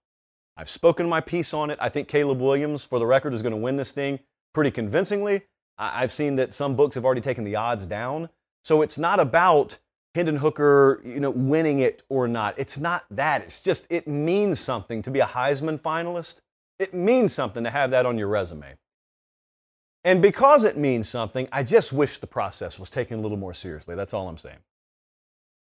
[0.57, 1.79] I've spoken my piece on it.
[1.81, 4.19] I think Caleb Williams, for the record, is going to win this thing
[4.53, 5.43] pretty convincingly.
[5.77, 8.29] I've seen that some books have already taken the odds down.
[8.65, 9.79] So it's not about
[10.13, 12.59] Hendon Hooker, you know, winning it or not.
[12.59, 13.41] It's not that.
[13.41, 16.41] It's just it means something to be a Heisman finalist.
[16.79, 18.75] It means something to have that on your resume.
[20.03, 23.53] And because it means something, I just wish the process was taken a little more
[23.53, 23.95] seriously.
[23.95, 24.59] That's all I'm saying.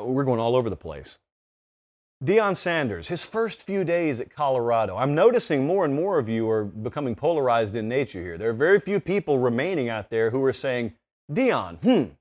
[0.00, 1.18] We're going all over the place.
[2.24, 4.96] Deion Sanders, his first few days at Colorado.
[4.96, 8.38] I'm noticing more and more of you are becoming polarized in nature here.
[8.38, 10.94] There are very few people remaining out there who are saying,
[11.30, 12.12] Deion, hmm,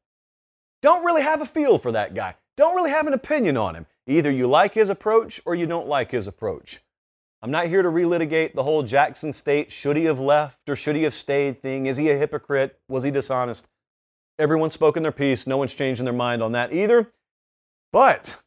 [0.82, 2.36] don't really have a feel for that guy.
[2.58, 3.86] Don't really have an opinion on him.
[4.08, 6.82] Either you like his approach or you don't like his approach.
[7.44, 10.96] I'm not here to relitigate the whole Jackson State should he have left or should
[10.96, 11.86] he have stayed thing.
[11.86, 12.80] Is he a hypocrite?
[12.88, 13.68] Was he dishonest?
[14.40, 15.46] Everyone's spoken their piece.
[15.46, 17.12] No one's changing their mind on that either.
[17.92, 18.42] But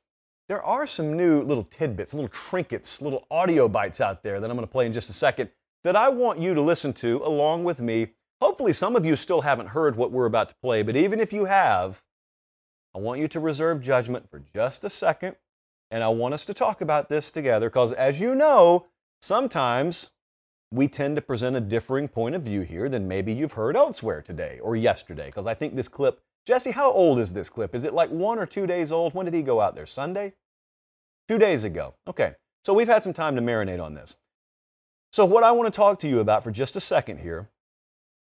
[0.48, 4.57] there are some new little tidbits, little trinkets, little audio bites out there that I'm
[4.57, 5.50] going to play in just a second
[5.85, 8.09] that I want you to listen to along with me.
[8.40, 11.33] Hopefully, some of you still haven't heard what we're about to play, but even if
[11.33, 12.02] you have,
[12.94, 15.37] I want you to reserve judgment for just a second.
[15.90, 18.87] And I want us to talk about this together because, as you know,
[19.20, 20.11] sometimes
[20.70, 24.20] we tend to present a differing point of view here than maybe you've heard elsewhere
[24.20, 25.26] today or yesterday.
[25.26, 27.74] Because I think this clip Jesse, how old is this clip?
[27.74, 29.14] Is it like one or two days old?
[29.14, 29.87] When did he go out there?
[29.87, 30.35] Sunday?
[31.26, 31.94] Two days ago.
[32.07, 34.16] Okay, so we've had some time to marinate on this.
[35.11, 37.48] So, what I want to talk to you about for just a second here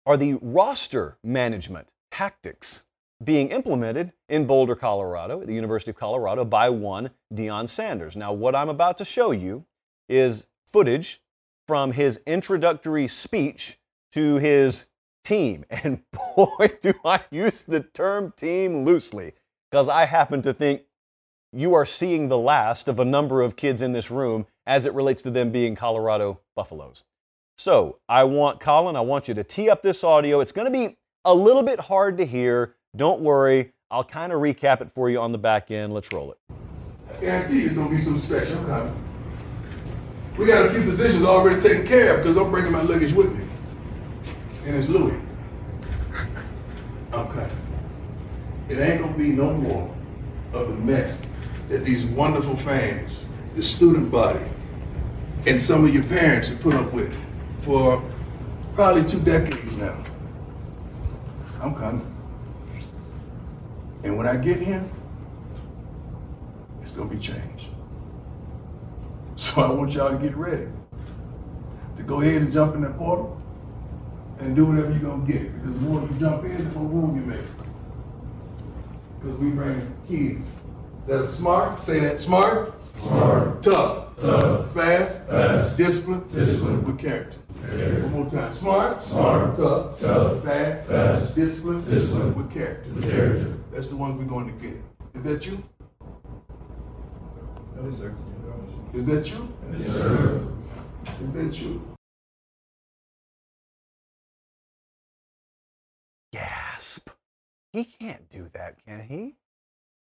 [0.07, 2.85] are the roster management tactics
[3.22, 8.16] being implemented in Boulder, Colorado, at the University of Colorado, by one Deion Sanders.
[8.16, 9.66] Now, what I'm about to show you
[10.09, 11.20] is footage
[11.66, 13.79] from his introductory speech
[14.12, 14.87] to his
[15.27, 15.65] team.
[15.85, 16.03] And
[16.37, 19.33] boy, do I use the term team loosely,
[19.71, 20.83] because I happen to think
[21.53, 24.95] you are seeing the last of a number of kids in this room as it
[24.95, 27.05] relates to them being Colorado Buffaloes.
[27.59, 30.41] So I want, Colin, I want you to tee up this audio.
[30.41, 32.75] It's going to be a little bit hard to hear.
[32.95, 33.73] Don't worry.
[33.91, 35.95] I'll kind of recap it for you on the back end.
[35.95, 36.39] Let's roll it.
[37.11, 38.61] I guarantee it's going to be some special.
[40.37, 43.33] We got a few positions already taken care of because I'm bringing my luggage with
[43.39, 43.47] me
[44.66, 45.20] and it's Louis.
[47.12, 47.48] Okay.
[48.68, 49.94] It ain't gonna be no more
[50.52, 51.22] of the mess
[51.68, 53.24] that these wonderful fans,
[53.55, 54.44] the student body,
[55.46, 57.16] and some of your parents have put up with
[57.61, 58.02] for
[58.74, 59.96] probably two decades now.
[61.61, 62.12] I'm coming.
[64.02, 64.85] And when I get here,
[66.83, 67.68] it's gonna be changed.
[69.37, 70.66] So I want y'all to get ready
[71.96, 73.40] to go ahead and jump in that portal
[74.38, 75.53] and do whatever you're gonna get.
[75.55, 77.46] Because the more you jump in, the more room you make.
[79.20, 80.61] Because we bring kids
[81.07, 87.38] that are smart, say that smart, smart, tough, tough, fast, fast, disciplined, disciplined, with character.
[87.68, 88.03] Okay.
[88.03, 88.53] One more time.
[88.53, 92.90] Smart, smart, tough, tough, fast, fast, disciplined, disciplined, with character.
[92.90, 93.57] With character.
[93.72, 94.77] That's the ones we're going to get.
[95.14, 95.62] Is that you?
[97.85, 98.14] Yes, sir.
[98.94, 99.49] Is that you?
[99.72, 100.42] Yes, sir.
[101.22, 101.96] Is that you?
[107.77, 109.35] He can't do that, can he?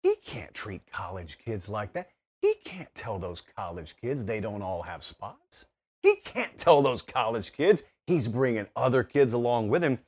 [0.02, 2.09] He can't treat college kids like that.
[2.42, 5.66] He can't tell those college kids they don't all have spots.
[6.02, 10.00] He can't tell those college kids he's bringing other kids along with him.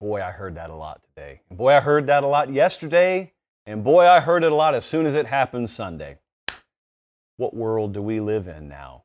[0.00, 1.42] Boy, I heard that a lot today.
[1.48, 3.32] boy, I heard that a lot yesterday.
[3.66, 6.18] And boy, I heard it a lot as soon as it happened Sunday.
[7.36, 9.04] What world do we live in now?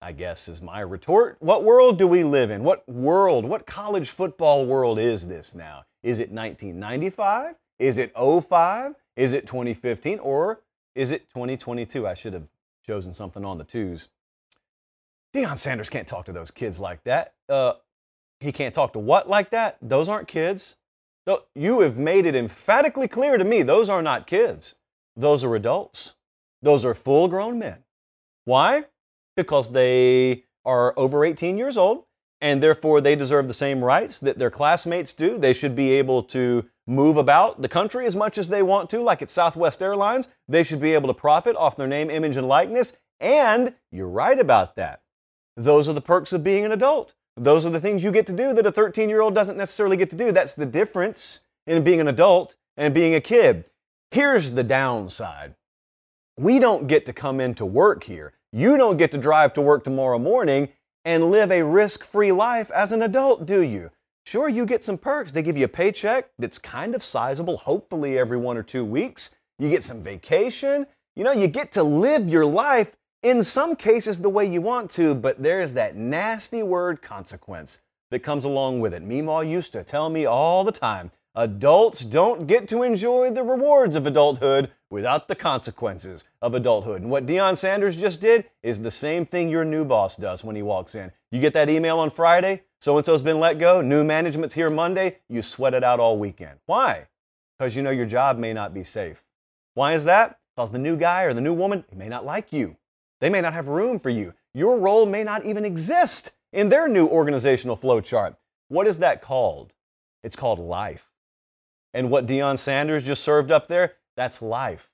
[0.00, 1.36] I guess is my retort.
[1.40, 2.64] What world do we live in?
[2.64, 5.84] What world, what college football world is this now?
[6.06, 7.56] Is it 1995?
[7.78, 8.94] Is it 05?
[9.16, 10.18] Is it 2015?
[10.20, 10.60] Or
[10.94, 12.06] is it 2022?
[12.06, 12.46] I should have
[12.86, 14.08] chosen something on the twos.
[15.34, 17.34] Deion Sanders can't talk to those kids like that.
[17.48, 17.74] Uh,
[18.40, 19.78] he can't talk to what like that?
[19.82, 20.76] Those aren't kids.
[21.54, 24.76] You have made it emphatically clear to me those are not kids.
[25.16, 26.14] Those are adults.
[26.62, 27.82] Those are full grown men.
[28.44, 28.84] Why?
[29.36, 32.04] because they are over 18 years old
[32.40, 35.38] and therefore they deserve the same rights that their classmates do.
[35.38, 39.00] They should be able to move about the country as much as they want to,
[39.00, 40.28] like at Southwest Airlines.
[40.48, 42.96] They should be able to profit off their name, image, and likeness.
[43.18, 45.02] And you're right about that.
[45.56, 47.14] Those are the perks of being an adult.
[47.36, 49.96] Those are the things you get to do that a 13 year old doesn't necessarily
[49.96, 50.32] get to do.
[50.32, 53.64] That's the difference in being an adult and being a kid.
[54.10, 55.56] Here's the downside
[56.38, 59.84] we don't get to come into work here you don't get to drive to work
[59.84, 60.68] tomorrow morning
[61.06, 63.90] and live a risk free life as an adult, do you?
[64.26, 65.30] Sure, you get some perks.
[65.30, 69.36] They give you a paycheck that's kind of sizable, hopefully every one or two weeks.
[69.58, 74.20] you get some vacation, you know, you get to live your life in some cases
[74.20, 78.92] the way you want to, but there's that nasty word consequence that comes along with
[78.92, 79.02] it.
[79.02, 83.94] Meemaw used to tell me all the time adults don't get to enjoy the rewards
[83.94, 87.02] of adulthood without the consequences of adulthood.
[87.02, 90.56] And what Deion Sanders just did is the same thing your new boss does when
[90.56, 91.12] he walks in.
[91.30, 94.70] You get that email on Friday, so and so's been let go, new management's here
[94.70, 96.60] Monday, you sweat it out all weekend.
[96.66, 97.08] Why?
[97.58, 99.24] Because you know your job may not be safe.
[99.74, 100.38] Why is that?
[100.54, 102.76] Because the new guy or the new woman may not like you.
[103.20, 104.34] They may not have room for you.
[104.54, 108.36] Your role may not even exist in their new organizational flow chart.
[108.68, 109.72] What is that called?
[110.22, 111.10] It's called life.
[111.92, 114.90] And what Deion Sanders just served up there, that's life.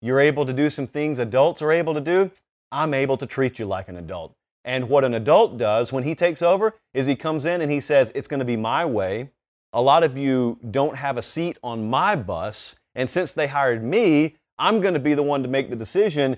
[0.00, 2.30] You're able to do some things adults are able to do.
[2.70, 4.34] I'm able to treat you like an adult.
[4.64, 7.80] And what an adult does when he takes over is he comes in and he
[7.80, 9.30] says, It's going to be my way.
[9.72, 12.78] A lot of you don't have a seat on my bus.
[12.94, 16.36] And since they hired me, I'm going to be the one to make the decision.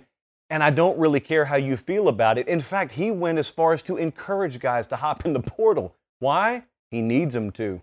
[0.48, 2.48] And I don't really care how you feel about it.
[2.48, 5.94] In fact, he went as far as to encourage guys to hop in the portal.
[6.18, 6.64] Why?
[6.90, 7.82] He needs them to.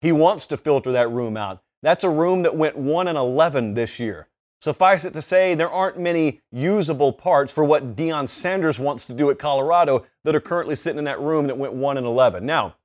[0.00, 1.62] He wants to filter that room out.
[1.82, 4.28] That's a room that went 1 and 11 this year.
[4.60, 9.14] Suffice it to say, there aren't many usable parts for what Deion Sanders wants to
[9.14, 12.44] do at Colorado that are currently sitting in that room that went 1 and 11.
[12.44, 12.76] Now,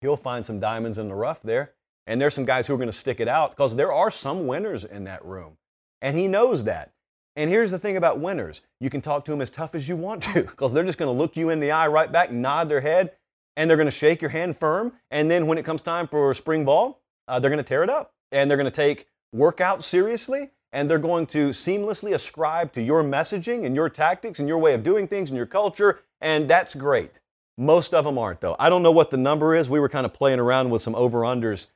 [0.00, 1.74] he'll find some diamonds in the rough there,
[2.06, 4.48] and there's some guys who are going to stick it out because there are some
[4.48, 5.56] winners in that room.
[6.02, 6.92] And he knows that.
[7.36, 9.96] And here's the thing about winners you can talk to them as tough as you
[9.96, 12.68] want to because they're just going to look you in the eye right back, nod
[12.68, 13.12] their head,
[13.56, 14.92] and they're going to shake your hand firm.
[15.10, 17.90] And then when it comes time for spring ball, uh, they're going to tear it
[17.90, 18.13] up.
[18.34, 20.50] And they're going to take workouts seriously.
[20.72, 24.74] And they're going to seamlessly ascribe to your messaging and your tactics and your way
[24.74, 26.00] of doing things and your culture.
[26.20, 27.20] And that's great.
[27.56, 28.56] Most of them aren't, though.
[28.58, 29.70] I don't know what the number is.
[29.70, 31.68] We were kind of playing around with some over unders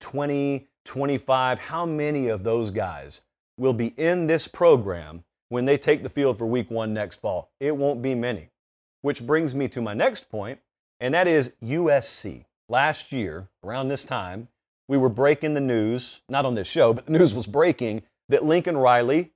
[0.00, 1.58] 20, 25.
[1.58, 3.22] How many of those guys
[3.56, 7.50] will be in this program when they take the field for week one next fall?
[7.58, 8.50] It won't be many.
[9.00, 10.60] Which brings me to my next point,
[11.00, 12.44] and that is USC.
[12.68, 14.48] Last year, around this time,
[14.88, 18.44] we were breaking the news, not on this show, but the news was breaking that
[18.44, 19.32] Lincoln Riley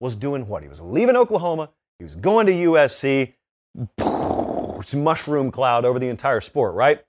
[0.00, 0.62] was doing what?
[0.62, 3.34] He was leaving Oklahoma, he was going to USC.
[3.98, 7.02] It's mushroom cloud over the entire sport, right?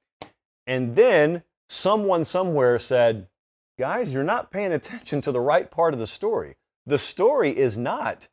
[0.66, 3.28] And then someone somewhere said,
[3.78, 6.56] Guys, you're not paying attention to the right part of the story.
[6.86, 8.30] The story is not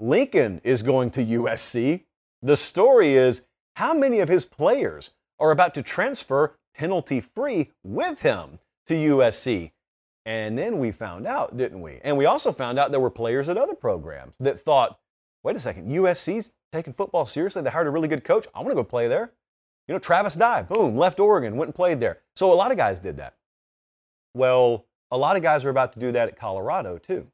[0.00, 2.04] Lincoln is going to USC.
[2.42, 3.42] The story is
[3.76, 9.72] how many of his players are about to transfer penalty free with him to USC?
[10.26, 12.00] And then we found out, didn't we?
[12.02, 14.98] And we also found out there were players at other programs that thought,
[15.42, 17.62] wait a second, USC's taking football seriously.
[17.62, 18.46] They hired a really good coach.
[18.54, 19.32] I want to go play there.
[19.86, 22.20] You know, Travis Dye, boom, left Oregon, went and played there.
[22.34, 23.34] So a lot of guys did that.
[24.34, 27.28] Well, a lot of guys are about to do that at Colorado too.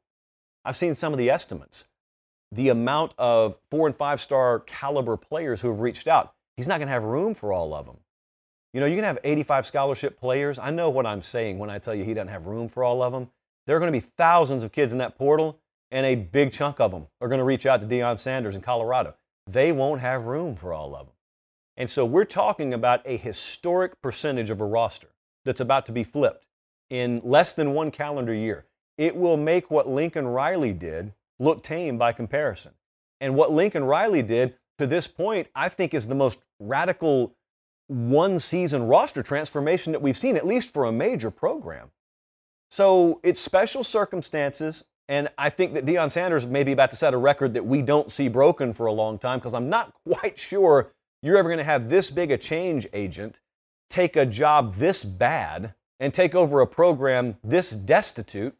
[0.65, 1.85] I've seen some of the estimates
[2.51, 6.33] the amount of four and five star caliber players who have reached out.
[6.57, 7.99] He's not going to have room for all of them.
[8.73, 10.57] You know, you can have 85 scholarship players.
[10.57, 13.03] I know what I'm saying when I tell you he doesn't have room for all
[13.03, 13.29] of them.
[13.67, 15.59] There are going to be thousands of kids in that portal,
[15.91, 18.61] and a big chunk of them are going to reach out to Deion Sanders in
[18.61, 19.15] Colorado.
[19.45, 21.15] They won't have room for all of them.
[21.75, 25.09] And so we're talking about a historic percentage of a roster
[25.45, 26.45] that's about to be flipped
[26.89, 28.65] in less than one calendar year.
[28.97, 32.73] It will make what Lincoln Riley did look tame by comparison.
[33.19, 37.35] And what Lincoln Riley did to this point, I think, is the most radical
[37.91, 41.91] one season roster transformation that we've seen, at least for a major program.
[42.69, 44.83] So it's special circumstances.
[45.09, 47.81] And I think that Deion Sanders may be about to set a record that we
[47.81, 51.57] don't see broken for a long time because I'm not quite sure you're ever going
[51.57, 53.41] to have this big a change agent
[53.89, 58.55] take a job this bad and take over a program this destitute.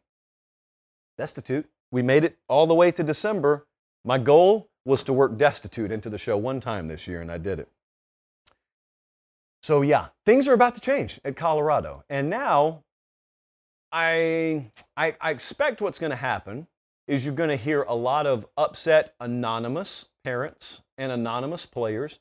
[1.16, 3.66] Destitute we made it all the way to December.
[4.04, 7.38] My goal was to work destitute into the show one time this year, and I
[7.38, 7.68] did it.
[9.62, 12.02] So, yeah, things are about to change at Colorado.
[12.10, 12.82] And now
[13.92, 16.66] I, I, I expect what's going to happen
[17.06, 22.18] is you're going to hear a lot of upset anonymous parents and anonymous players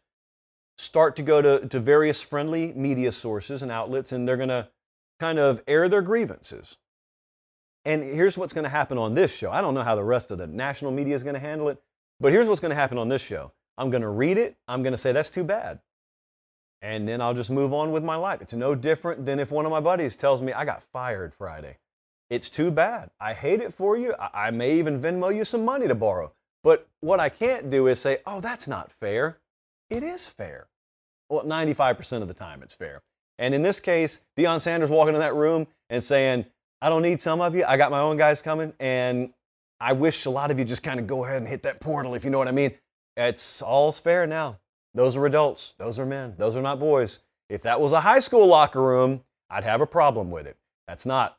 [0.78, 4.70] start to go to, to various friendly media sources and outlets, and they're going to
[5.20, 6.78] kind of air their grievances.
[7.86, 9.52] And here's what's going to happen on this show.
[9.52, 11.82] I don't know how the rest of the national media is going to handle it,
[12.20, 13.54] but here's what's going to happen on this show.
[13.78, 14.58] I'm going to read it.
[14.68, 15.80] I'm going to say, that's too bad.
[16.82, 18.42] And then I'll just move on with my life.
[18.42, 21.78] It's no different than if one of my buddies tells me I got fired Friday.
[22.30, 23.12] It's too bad.
[23.20, 24.16] I hate it for you.
[24.18, 26.34] I may even Venmo you some money to borrow.
[26.64, 29.38] But what I can't do is say, oh, that's not fair.
[29.90, 30.68] It is fair.
[31.30, 33.04] Well, 95% of the time it's fair.
[33.38, 36.46] And in this case, Deion Sanders walking in that room and saying,
[36.82, 37.64] I don't need some of you.
[37.66, 39.34] I got my own guys coming, and
[39.80, 42.14] I wish a lot of you just kind of go ahead and hit that portal,
[42.16, 42.72] if you know what I mean.
[43.18, 44.60] It's all's fair now.
[44.94, 45.74] Those are adults.
[45.78, 46.36] Those are men.
[46.38, 47.20] Those are not boys.
[47.50, 50.58] If that was a high school locker room, I'd have a problem with it.
[50.88, 51.38] That's not.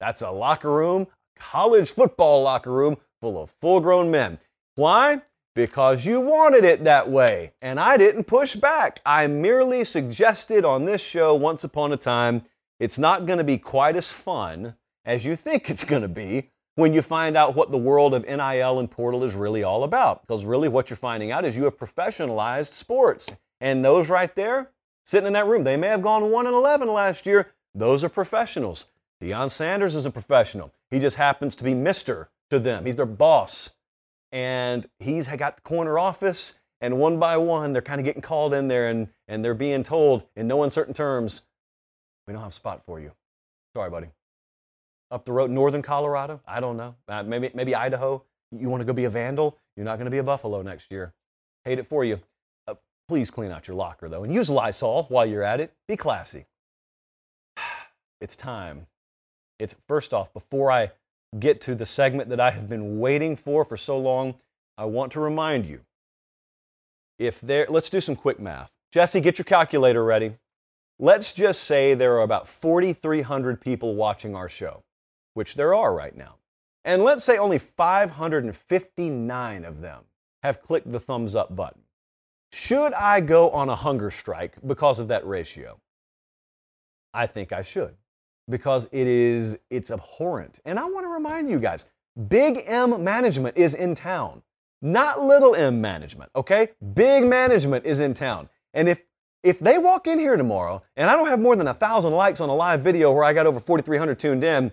[0.00, 1.06] That's a locker room,
[1.38, 4.38] college football locker room full of full grown men.
[4.74, 5.22] Why?
[5.54, 9.00] Because you wanted it that way, and I didn't push back.
[9.04, 12.42] I merely suggested on this show once upon a time
[12.78, 16.50] it's not going to be quite as fun as you think it's going to be
[16.78, 20.22] when you find out what the world of NIL and portal is really all about.
[20.22, 23.36] Because really, what you're finding out is you have professionalized sports.
[23.60, 24.70] And those right there,
[25.04, 27.50] sitting in that room, they may have gone 1 and 11 last year.
[27.74, 28.86] Those are professionals.
[29.20, 30.72] Deion Sanders is a professional.
[30.88, 32.28] He just happens to be Mr.
[32.50, 32.86] to them.
[32.86, 33.74] He's their boss.
[34.30, 38.54] And he's got the corner office, and one by one, they're kind of getting called
[38.54, 41.42] in there and, and they're being told in no uncertain terms,
[42.28, 43.10] we don't have a spot for you.
[43.74, 44.08] Sorry, buddy.
[45.10, 46.94] Up the road, northern Colorado, I don't know.
[47.08, 48.22] Uh, maybe, maybe Idaho.
[48.50, 49.58] You want to go be a vandal?
[49.76, 51.14] You're not going to be a Buffalo next year.
[51.64, 52.20] Hate it for you.
[52.66, 52.74] Uh,
[53.08, 55.72] please clean out your locker, though, and use Lysol while you're at it.
[55.86, 56.46] Be classy.
[58.20, 58.88] It's time.
[59.60, 60.90] It's first off, before I
[61.38, 64.34] get to the segment that I have been waiting for for so long,
[64.76, 65.82] I want to remind you
[67.18, 68.70] if there, let's do some quick math.
[68.92, 70.34] Jesse, get your calculator ready.
[70.98, 74.82] Let's just say there are about 4,300 people watching our show,
[75.38, 76.34] which there are right now.
[76.84, 80.02] And let's say only 559 of them
[80.42, 81.82] have clicked the thumbs up button.
[82.52, 85.78] Should I go on a hunger strike because of that ratio?
[87.14, 87.94] I think I should
[88.50, 90.58] because it is it's abhorrent.
[90.64, 91.86] And I want to remind you guys,
[92.26, 94.42] Big M management is in town.
[94.82, 96.70] Not little M management, okay?
[96.94, 98.48] Big management is in town.
[98.74, 99.06] And if
[99.44, 102.40] if they walk in here tomorrow and I don't have more than a thousand likes
[102.40, 104.72] on a live video where I got over 4,300 tuned in,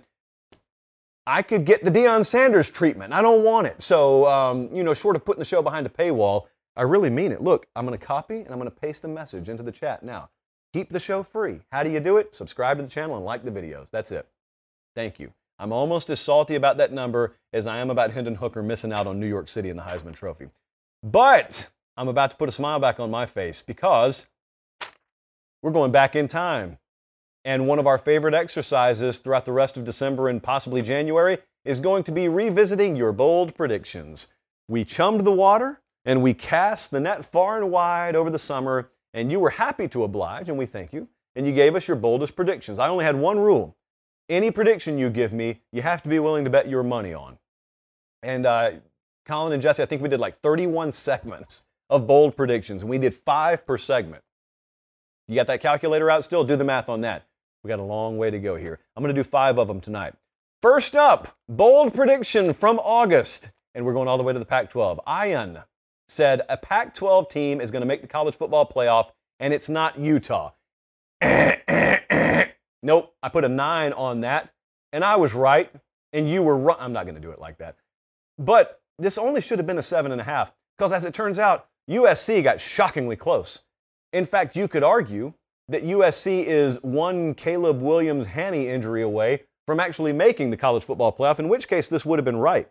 [1.28, 3.14] I could get the Deion Sanders treatment.
[3.14, 3.82] I don't want it.
[3.82, 6.46] So, um, you know, short of putting the show behind a paywall,
[6.76, 7.42] I really mean it.
[7.42, 10.04] Look, I'm going to copy and I'm going to paste a message into the chat
[10.04, 10.30] now.
[10.74, 11.62] Keep the show free.
[11.72, 12.36] How do you do it?
[12.36, 13.90] Subscribe to the channel and like the videos.
[13.90, 14.28] That's it.
[14.94, 15.34] Thank you.
[15.58, 19.08] I'm almost as salty about that number as I am about Hendon Hooker missing out
[19.08, 20.50] on New York City in the Heisman Trophy.
[21.02, 24.30] But I'm about to put a smile back on my face because
[25.62, 26.78] we're going back in time.
[27.46, 31.80] And one of our favorite exercises throughout the rest of December and possibly January is
[31.80, 34.28] going to be revisiting your bold predictions.
[34.68, 38.90] We chummed the water and we cast the net far and wide over the summer
[39.16, 41.96] and you were happy to oblige, and we thank you, and you gave us your
[41.96, 42.80] boldest predictions.
[42.80, 43.78] I only had one rule.
[44.28, 47.38] Any prediction you give me, you have to be willing to bet your money on.
[48.22, 48.72] And uh,
[49.26, 52.98] Colin and Jesse, I think we did like 31 segments of bold predictions, and we
[52.98, 54.22] did five per segment.
[55.30, 56.44] You got that calculator out still?
[56.44, 57.26] Do the math on that.
[57.66, 58.80] We got a long way to go here.
[58.96, 60.14] I'm going to do five of them tonight.
[60.62, 64.70] First up, bold prediction from August, and we're going all the way to the Pac
[64.70, 65.00] 12.
[65.10, 65.64] Ian
[66.08, 69.68] said a Pac 12 team is going to make the college football playoff, and it's
[69.68, 70.52] not Utah.
[72.84, 74.52] nope, I put a nine on that,
[74.94, 75.72] and I was right,
[76.14, 76.78] and you were wrong.
[76.80, 77.78] I'm not going to do it like that.
[78.38, 81.40] But this only should have been a seven and a half, because as it turns
[81.40, 83.62] out, USC got shockingly close.
[84.14, 85.34] In fact, you could argue
[85.68, 91.12] that USC is one Caleb Williams hammy injury away from actually making the college football
[91.12, 92.70] playoff, in which case this would have been right.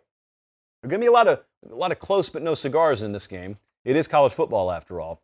[0.81, 3.11] There going to be a lot of a lot of close but no cigars in
[3.11, 3.57] this game.
[3.83, 5.21] It is college football after all.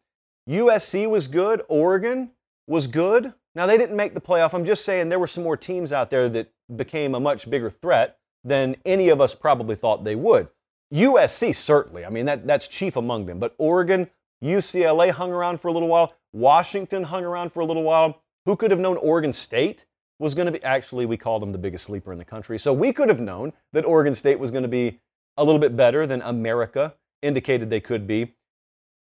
[0.49, 1.61] USC was good.
[1.67, 2.31] Oregon
[2.67, 3.33] was good.
[3.53, 4.53] Now they didn't make the playoff.
[4.53, 7.69] I'm just saying there were some more teams out there that became a much bigger
[7.69, 10.47] threat than any of us probably thought they would.
[10.93, 12.05] USC certainly.
[12.05, 13.39] I mean that that's chief among them.
[13.39, 14.09] But Oregon,
[14.43, 16.13] UCLA hung around for a little while.
[16.33, 18.21] Washington hung around for a little while.
[18.45, 19.85] Who could have known Oregon State
[20.19, 22.57] was going to be actually we called them the biggest sleeper in the country.
[22.57, 24.99] So we could have known that Oregon State was going to be
[25.37, 28.33] a little bit better than America indicated they could be.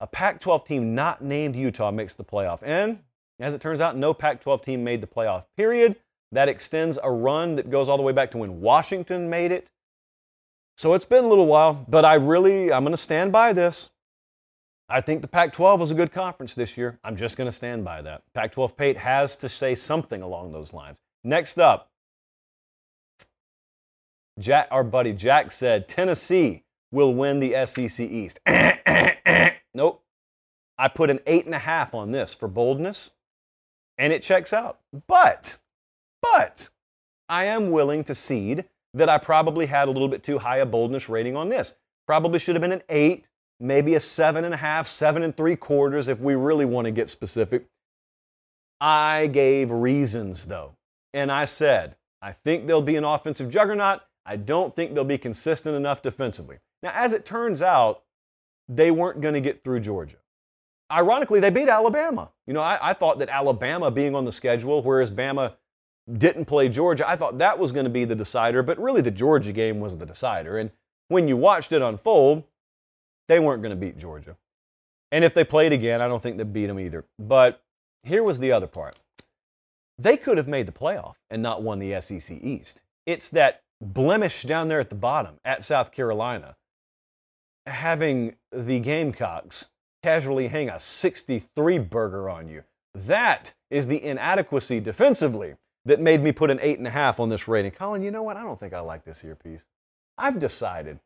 [0.00, 2.60] A Pac 12 team not named Utah makes the playoff.
[2.64, 3.00] And
[3.38, 5.96] as it turns out, no Pac 12 team made the playoff, period.
[6.32, 9.70] That extends a run that goes all the way back to when Washington made it.
[10.76, 13.91] So it's been a little while, but I really, I'm going to stand by this.
[14.88, 16.98] I think the Pac 12 was a good conference this year.
[17.02, 18.22] I'm just going to stand by that.
[18.34, 21.00] Pac 12 Pate has to say something along those lines.
[21.24, 21.90] Next up,
[24.38, 28.40] Jack, our buddy Jack said Tennessee will win the SEC East.
[29.74, 30.02] nope.
[30.78, 33.12] I put an eight and a half on this for boldness,
[33.98, 34.80] and it checks out.
[35.06, 35.58] But,
[36.20, 36.70] but,
[37.28, 38.64] I am willing to cede
[38.94, 41.74] that I probably had a little bit too high a boldness rating on this.
[42.06, 43.28] Probably should have been an eight,
[43.62, 46.90] maybe a seven and a half, seven and three quarters if we really want to
[46.90, 47.66] get specific.
[48.80, 50.74] I gave reasons though,
[51.14, 54.00] and I said I think they'll be an offensive juggernaut.
[54.26, 56.58] I don't think they'll be consistent enough defensively.
[56.82, 58.02] Now, as it turns out,
[58.68, 60.16] they weren't going to get through Georgia.
[60.90, 62.30] Ironically, they beat Alabama.
[62.46, 65.54] You know, I, I, thought that Alabama being on the schedule, whereas Bama
[66.12, 69.10] didn't play Georgia, I thought that was going to be the decider, but really the
[69.10, 70.58] Georgia game was the decider.
[70.58, 70.70] And
[71.08, 72.44] when you watched it unfold,
[73.28, 74.36] they weren't going to beat Georgia.
[75.10, 77.04] And if they played again, I don't think they'd beat them either.
[77.18, 77.62] But
[78.02, 78.98] here was the other part
[79.98, 82.82] they could have made the playoff and not won the SEC East.
[83.06, 86.56] It's that blemish down there at the bottom at South Carolina,
[87.66, 89.68] having the Gamecocks
[90.02, 92.64] casually hang a 63 burger on you.
[92.94, 95.54] That is the inadequacy defensively
[95.84, 97.72] that made me put an 8.5 on this rating.
[97.72, 98.36] Colin, you know what?
[98.36, 99.66] I don't think I like this earpiece.
[100.18, 101.00] I've decided.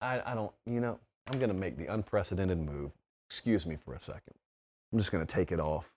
[0.00, 0.98] I, I don't, you know,
[1.30, 2.90] I'm going to make the unprecedented move.
[3.28, 4.34] Excuse me for a second.
[4.92, 5.92] I'm just going to take it off.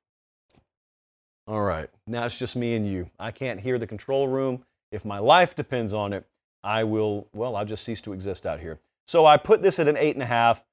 [1.47, 3.09] All right, now it's just me and you.
[3.19, 4.63] I can't hear the control room.
[4.91, 6.25] If my life depends on it,
[6.63, 8.79] I will, well, I'll just cease to exist out here.
[9.07, 10.63] So I put this at an eight and a half,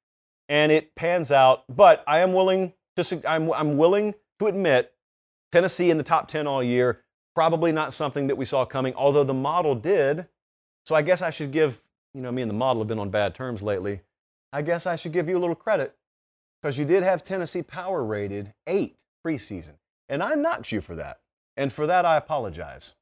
[0.49, 1.65] and it pans out.
[1.69, 4.93] But I am willing to, I'm, I'm willing to admit
[5.51, 7.01] Tennessee in the top 10 all year,
[7.35, 10.27] probably not something that we saw coming, although the model did.
[10.85, 11.81] So I guess I should give,
[12.15, 14.03] you know, me and the model have been on bad terms lately.
[14.53, 15.95] I guess I should give you a little credit
[16.61, 19.75] because you did have Tennessee power rated eight preseason.
[20.09, 21.21] And I knocked you for that.
[21.57, 22.95] And for that, I apologize.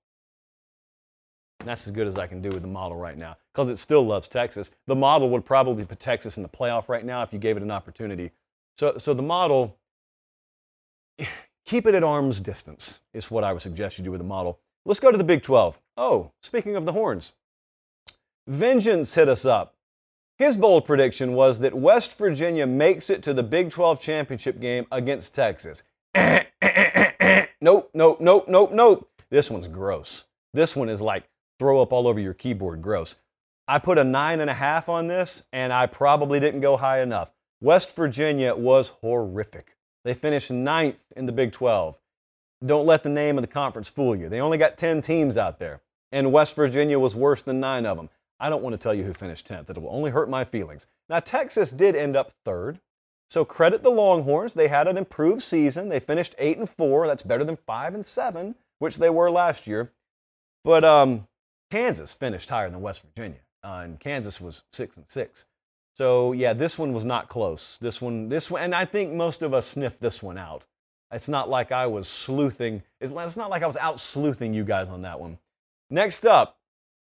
[1.64, 4.04] That's as good as I can do with the model right now because it still
[4.04, 4.70] loves Texas.
[4.86, 7.62] The model would probably put Texas in the playoff right now if you gave it
[7.62, 8.30] an opportunity.
[8.76, 9.76] So, so the model,
[11.64, 14.60] keep it at arm's distance, is what I would suggest you do with the model.
[14.84, 15.80] Let's go to the Big 12.
[15.96, 17.32] Oh, speaking of the horns,
[18.46, 19.74] Vengeance hit us up.
[20.38, 24.86] His bold prediction was that West Virginia makes it to the Big 12 championship game
[24.92, 25.82] against Texas.
[27.60, 29.10] nope, nope, nope, nope, nope.
[29.30, 30.26] This one's gross.
[30.54, 31.28] This one is like
[31.58, 33.16] throw up all over your keyboard gross.
[33.66, 37.00] I put a nine and a half on this, and I probably didn't go high
[37.00, 37.32] enough.
[37.60, 39.76] West Virginia was horrific.
[40.04, 41.98] They finished ninth in the Big 12.
[42.64, 44.28] Don't let the name of the conference fool you.
[44.28, 45.80] They only got 10 teams out there,
[46.12, 48.08] and West Virginia was worse than nine of them.
[48.40, 49.70] I don't want to tell you who finished 10th.
[49.70, 50.86] It will only hurt my feelings.
[51.08, 52.80] Now, Texas did end up third.
[53.30, 54.54] So credit the Longhorns.
[54.54, 55.88] They had an improved season.
[55.88, 57.06] They finished 8 and 4.
[57.06, 59.90] That's better than 5 and 7, which they were last year.
[60.64, 61.26] But um,
[61.70, 65.46] Kansas finished higher than West Virginia, uh, and Kansas was 6 and 6.
[65.92, 67.76] So yeah, this one was not close.
[67.80, 70.66] This one, this one, and I think most of us sniffed this one out.
[71.10, 72.82] It's not like I was sleuthing.
[73.00, 75.38] It's not like I was out sleuthing you guys on that one.
[75.90, 76.57] Next up,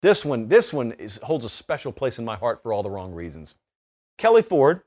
[0.02, 2.90] this one, this one is, holds a special place in my heart for all the
[2.90, 3.56] wrong reasons.
[4.16, 4.82] Kelly Ford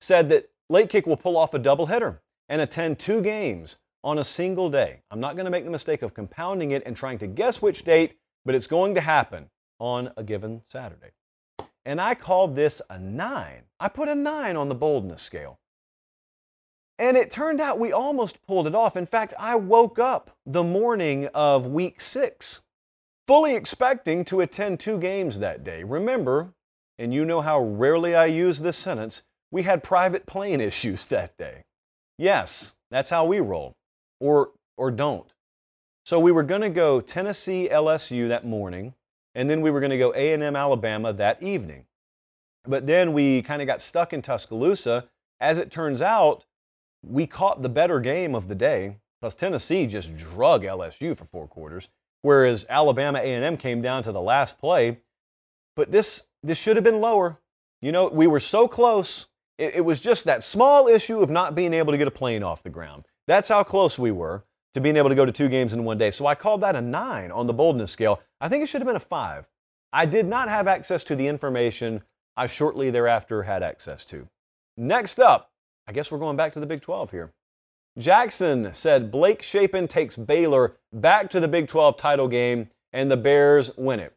[0.00, 4.24] said that Late Kick will pull off a doubleheader and attend two games on a
[4.24, 5.02] single day.
[5.10, 7.82] I'm not going to make the mistake of compounding it and trying to guess which
[7.82, 11.10] date, but it's going to happen on a given Saturday.
[11.84, 13.62] And I called this a nine.
[13.78, 15.60] I put a nine on the boldness scale.
[16.98, 18.96] And it turned out we almost pulled it off.
[18.96, 22.62] In fact, I woke up the morning of week six
[23.26, 25.82] fully expecting to attend two games that day.
[25.82, 26.54] Remember,
[26.98, 31.36] and you know how rarely I use this sentence, we had private plane issues that
[31.36, 31.64] day.
[32.18, 33.76] Yes, that's how we roll,
[34.20, 35.32] or, or don't.
[36.04, 38.94] So we were going to go Tennessee LSU that morning,
[39.34, 41.86] and then we were going to go A&M Alabama that evening.
[42.64, 45.08] But then we kind of got stuck in Tuscaloosa.
[45.40, 46.46] As it turns out,
[47.02, 51.46] we caught the better game of the day because Tennessee just drug LSU for four
[51.46, 51.88] quarters
[52.26, 54.98] whereas Alabama A&M came down to the last play.
[55.76, 57.38] But this this should have been lower.
[57.80, 59.28] You know, we were so close.
[59.58, 62.42] It, it was just that small issue of not being able to get a plane
[62.42, 63.04] off the ground.
[63.28, 65.98] That's how close we were to being able to go to two games in one
[65.98, 66.10] day.
[66.10, 68.20] So I called that a nine on the boldness scale.
[68.40, 69.48] I think it should have been a five.
[69.92, 72.02] I did not have access to the information
[72.36, 74.28] I shortly thereafter had access to.
[74.76, 75.52] Next up,
[75.86, 77.32] I guess we're going back to the Big 12 here.
[77.98, 83.16] Jackson said Blake Shapen takes Baylor back to the Big 12 title game and the
[83.16, 84.14] Bears win it.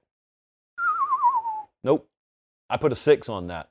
[1.84, 2.09] Nope.
[2.69, 3.69] I put a six on that.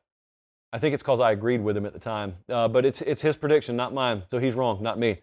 [0.73, 2.37] I think it's because I agreed with him at the time.
[2.49, 4.23] Uh, but it's, it's his prediction, not mine.
[4.31, 5.19] So he's wrong, not me.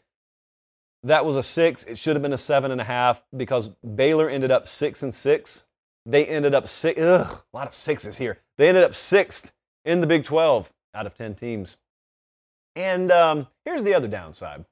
[1.04, 1.84] That was a six.
[1.86, 5.14] It should have been a seven and a half because Baylor ended up six and
[5.14, 5.66] six.
[6.06, 7.00] They ended up six.
[7.00, 8.40] Ugh, a lot of sixes here.
[8.58, 9.52] They ended up sixth
[9.84, 11.78] in the Big 12 out of 10 teams.
[12.76, 14.66] And um, here's the other downside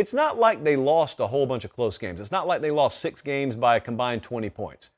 [0.00, 2.22] it's not like they lost a whole bunch of close games.
[2.22, 4.92] It's not like they lost six games by a combined 20 points.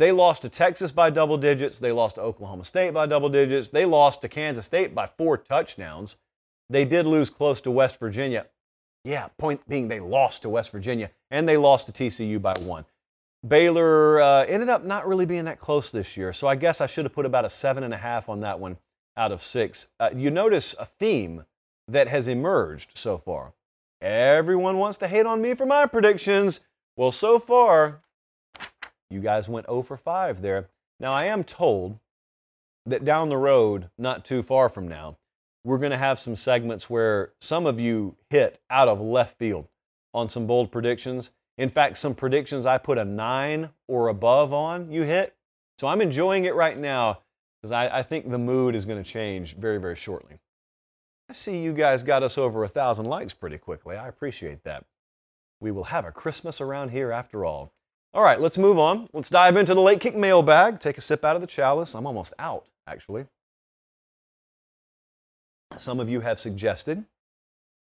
[0.00, 1.78] They lost to Texas by double digits.
[1.78, 3.68] They lost to Oklahoma State by double digits.
[3.68, 6.16] They lost to Kansas State by four touchdowns.
[6.68, 8.46] They did lose close to West Virginia.
[9.04, 12.86] Yeah, point being they lost to West Virginia and they lost to TCU by one.
[13.46, 16.86] Baylor uh, ended up not really being that close this year, so I guess I
[16.86, 18.78] should have put about a seven and a half on that one
[19.16, 19.86] out of six.
[20.00, 21.44] Uh, you notice a theme
[21.86, 23.52] that has emerged so far.
[24.00, 26.60] Everyone wants to hate on me for my predictions.
[26.96, 28.00] Well, so far,
[29.10, 30.68] you guys went 0 for 5 there.
[30.98, 31.98] Now, I am told
[32.86, 35.18] that down the road, not too far from now,
[35.64, 39.68] we're going to have some segments where some of you hit out of left field
[40.14, 41.32] on some bold predictions.
[41.58, 45.36] In fact, some predictions I put a nine or above on, you hit.
[45.78, 47.20] So I'm enjoying it right now
[47.60, 50.38] because I, I, think the mood is going to change very, very shortly.
[51.30, 53.96] I see you guys got us over a thousand likes pretty quickly.
[53.96, 54.84] I appreciate that.
[55.60, 57.72] We will have a Christmas around here after all.
[58.12, 59.08] All right, let's move on.
[59.12, 60.80] Let's dive into the late kick mailbag.
[60.80, 61.94] Take a sip out of the chalice.
[61.94, 63.26] I'm almost out, actually.
[65.76, 67.04] Some of you have suggested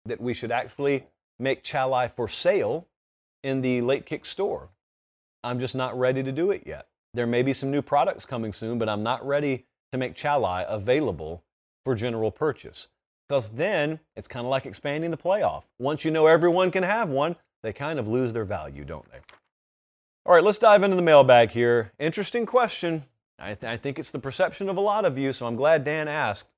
[0.04, 1.06] that we should actually
[1.38, 2.86] make Chali for sale
[3.42, 4.68] in the late kick store.
[5.42, 6.88] I'm just not ready to do it yet.
[7.14, 10.66] There may be some new products coming soon, but I'm not ready to make Chali
[10.68, 11.44] available
[11.82, 12.88] for general purchase.
[13.32, 15.62] Because then it's kind of like expanding the playoff.
[15.78, 19.20] Once you know everyone can have one, they kind of lose their value, don't they?
[20.26, 21.92] All right, let's dive into the mailbag here.
[21.98, 23.04] Interesting question.
[23.38, 25.82] I, th- I, think it's the perception of a lot of you, so I'm glad
[25.82, 26.50] Dan asked.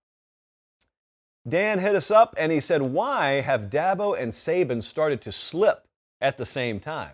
[1.49, 5.87] Dan hit us up and he said, Why have Dabo and Saban started to slip
[6.21, 7.13] at the same time?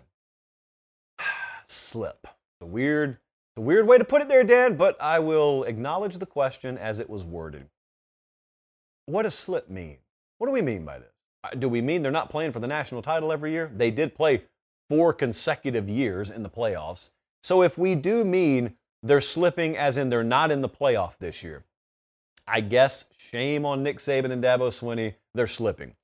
[1.67, 2.25] slip.
[2.61, 3.19] A weird,
[3.57, 6.99] a weird way to put it there, Dan, but I will acknowledge the question as
[6.99, 7.67] it was worded.
[9.05, 9.97] What does slip mean?
[10.37, 11.13] What do we mean by this?
[11.43, 13.71] Uh, do we mean they're not playing for the national title every year?
[13.75, 14.43] They did play
[14.89, 17.09] four consecutive years in the playoffs.
[17.43, 21.43] So if we do mean they're slipping, as in they're not in the playoff this
[21.43, 21.63] year,
[22.47, 25.95] I guess shame on Nick Saban and Dabo Swinney, they're slipping.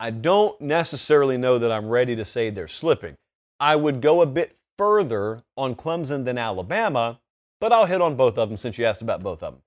[0.00, 3.14] I don't necessarily know that I'm ready to say they're slipping.
[3.60, 7.20] I would go a bit further on Clemson than Alabama,
[7.60, 9.62] but I'll hit on both of them since you asked about both of them.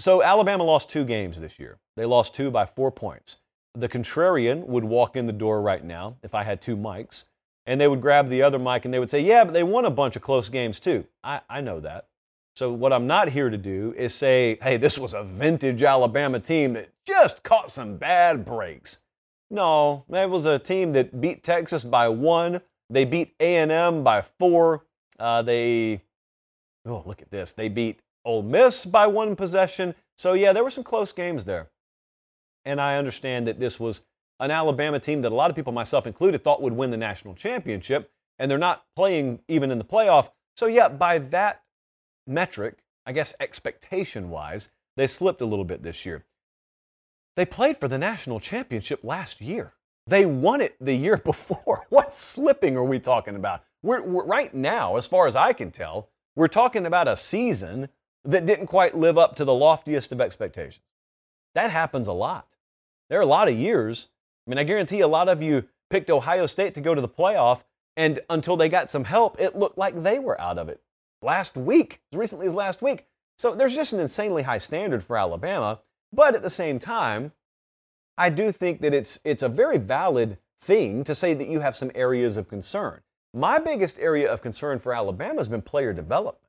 [0.00, 1.78] So Alabama lost two games this year.
[1.94, 3.36] They lost two by four points.
[3.74, 7.26] The contrarian would walk in the door right now if I had two mics
[7.66, 9.84] and they would grab the other mic and they would say, Yeah, but they won
[9.84, 11.06] a bunch of close games too.
[11.22, 12.06] I, I know that.
[12.56, 16.40] So, what I'm not here to do is say, Hey, this was a vintage Alabama
[16.40, 19.00] team that just caught some bad breaks.
[19.50, 22.62] No, that was a team that beat Texas by one.
[22.88, 24.86] They beat A&M by four.
[25.18, 26.00] Uh, they,
[26.86, 27.52] oh, look at this.
[27.52, 29.94] They beat Ole Miss by one possession.
[30.16, 31.70] So, yeah, there were some close games there.
[32.64, 34.02] And I understand that this was
[34.38, 37.34] an Alabama team that a lot of people, myself included, thought would win the national
[37.34, 40.30] championship, and they're not playing even in the playoff.
[40.56, 41.62] So, yeah, by that
[42.26, 46.24] metric, I guess expectation wise, they slipped a little bit this year.
[47.36, 49.74] They played for the national championship last year.
[50.06, 51.86] They won it the year before.
[51.88, 53.64] what slipping are we talking about?
[53.82, 57.88] We're, we're, right now, as far as I can tell, we're talking about a season
[58.24, 60.84] that didn't quite live up to the loftiest of expectations.
[61.54, 62.56] That happens a lot.
[63.08, 64.08] There are a lot of years
[64.46, 67.08] I mean, I guarantee a lot of you picked Ohio State to go to the
[67.08, 67.62] playoff,
[67.96, 70.80] and until they got some help, it looked like they were out of it.
[71.22, 73.06] Last week, as recently as last week.
[73.38, 75.80] So there's just an insanely high standard for Alabama.
[76.12, 77.32] But at the same time,
[78.18, 81.76] I do think that it's, it's a very valid thing to say that you have
[81.76, 83.02] some areas of concern.
[83.32, 86.44] My biggest area of concern for Alabama has been player development.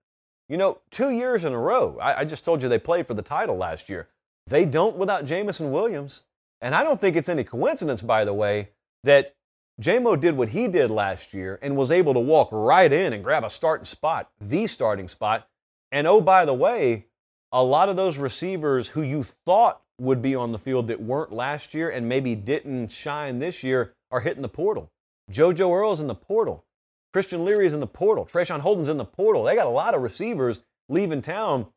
[0.51, 3.13] You know, two years in a row, I, I just told you they played for
[3.13, 4.09] the title last year.
[4.47, 6.23] They don't without Jameson Williams.
[6.59, 8.71] And I don't think it's any coincidence, by the way,
[9.05, 9.37] that
[9.81, 13.23] Jamo did what he did last year and was able to walk right in and
[13.23, 15.47] grab a starting spot, the starting spot.
[15.89, 17.05] And oh, by the way,
[17.53, 21.31] a lot of those receivers who you thought would be on the field that weren't
[21.31, 24.91] last year and maybe didn't shine this year are hitting the portal.
[25.31, 26.65] JoJo Earle's in the portal.
[27.13, 28.25] Christian Leary's in the portal.
[28.25, 29.43] Traeshon Holden's in the portal.
[29.43, 31.67] They got a lot of receivers leaving town.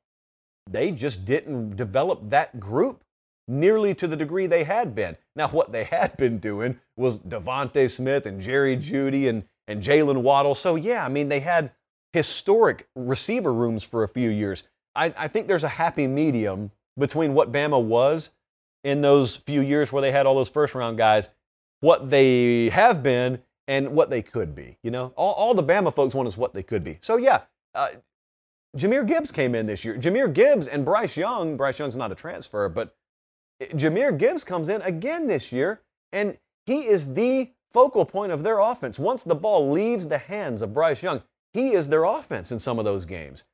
[0.71, 3.05] They just didn't develop that group
[3.47, 5.17] nearly to the degree they had been.
[5.37, 10.23] Now, what they had been doing was DeVonta Smith and Jerry Jeudy and, and Jaylen
[10.23, 10.55] Waddle.
[10.55, 11.73] So, yeah, I mean, they had
[12.13, 14.63] historic receiver rooms for a few years.
[14.95, 18.31] I, I think there's a happy medium between what Bama was
[18.85, 21.31] in those few years where they had all those first round guys,
[21.81, 24.79] what they have been, and what they could be.
[24.83, 26.99] You know, all, all the Bama folks want is what they could be.
[27.01, 27.43] So, yeah,
[27.75, 27.89] uh,
[28.77, 29.97] Jahmyr Gibbs came in this year.
[29.97, 32.97] Jahmyr Gibbs and Bryce Young, Bryce Young's not a transfer, but
[33.63, 38.59] Jahmyr Gibbs comes in again this year, and he is the focal point of their
[38.59, 38.99] offense.
[38.99, 42.79] Once the ball leaves the hands of Bryce Young, he is their offense in some
[42.79, 43.45] of those games.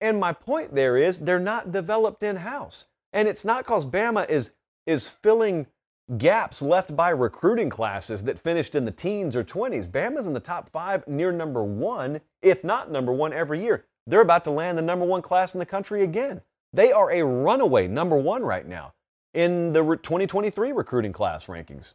[0.00, 2.86] And my point there is they're not developed in house.
[3.12, 4.52] And it's not because Bama is,
[4.86, 5.66] is filling
[6.16, 9.88] gaps left by recruiting classes that finished in the teens or 20s.
[9.88, 13.84] Bama's in the top five, near number one, if not number one every year.
[14.06, 16.42] They're about to land the number one class in the country again.
[16.72, 18.94] They are a runaway number one right now
[19.34, 21.94] in the 2023 recruiting class rankings.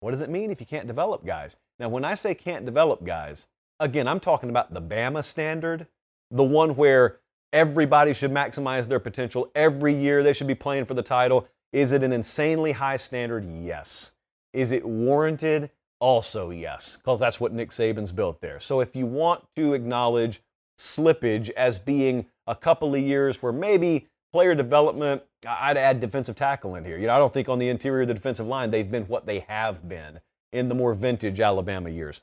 [0.00, 1.56] What does it mean if you can't develop guys?
[1.78, 3.46] Now, when I say can't develop guys,
[3.78, 5.86] again, I'm talking about the Bama standard,
[6.30, 7.18] the one where
[7.52, 9.50] everybody should maximize their potential.
[9.54, 11.48] Every year they should be playing for the title.
[11.72, 13.44] Is it an insanely high standard?
[13.44, 14.12] Yes.
[14.52, 15.70] Is it warranted?
[15.98, 18.58] Also, yes, because that's what Nick Saban's built there.
[18.58, 20.40] So if you want to acknowledge
[20.78, 26.74] slippage as being a couple of years where maybe player development, I'd add defensive tackle
[26.74, 26.98] in here.
[26.98, 29.26] You know, I don't think on the interior of the defensive line they've been what
[29.26, 30.20] they have been
[30.52, 32.20] in the more vintage Alabama years.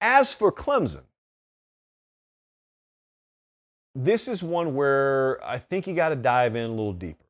[0.00, 1.02] As for Clemson,
[3.94, 7.24] this is one where I think you got to dive in a little deeper.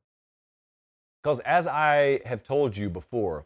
[1.21, 3.45] Because as I have told you before,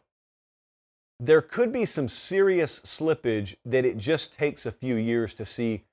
[1.18, 5.84] there could be some serious slippage that it just takes a few years to see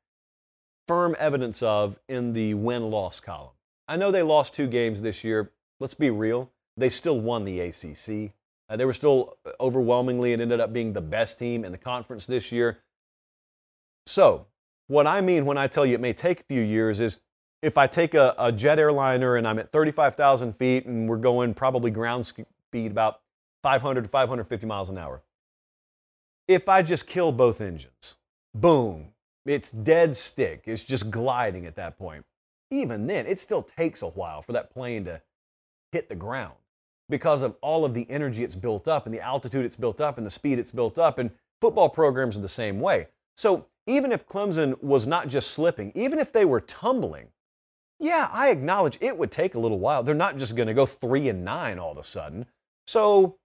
[0.88, 3.51] firm evidence of in the win loss column.
[3.88, 5.51] I know they lost two games this year.
[5.79, 6.51] Let's be real.
[6.75, 8.34] They still won the ACC.
[8.69, 12.25] Uh, they were still overwhelmingly, it ended up being the best team in the conference
[12.25, 12.79] this year.
[14.05, 14.47] So,
[14.88, 17.19] what I mean when I tell you it may take a few years is
[17.64, 21.53] if I take a, a jet airliner and I'm at 35,000 feet and we're going
[21.53, 23.22] probably ground speed about
[23.64, 25.22] 500 to 550 miles an hour.
[26.45, 28.16] If I just kill both engines,
[28.53, 29.14] boom,
[29.45, 30.64] it's dead stick.
[30.66, 32.26] It's just gliding at that point.
[32.70, 35.22] Even then, it still takes a while for that plane to
[35.93, 36.55] hit the ground
[37.07, 40.18] because of all of the energy it's built up and the altitude it's built up
[40.18, 41.18] and the speed it's built up.
[41.18, 43.07] And football programs are the same way.
[43.38, 47.30] So even if Clemson was not just slipping, even if they were tumbling,
[48.03, 50.03] yeah, I acknowledge it would take a little while.
[50.03, 52.45] They're not just going to go three and nine all of a sudden.
[52.85, 53.37] So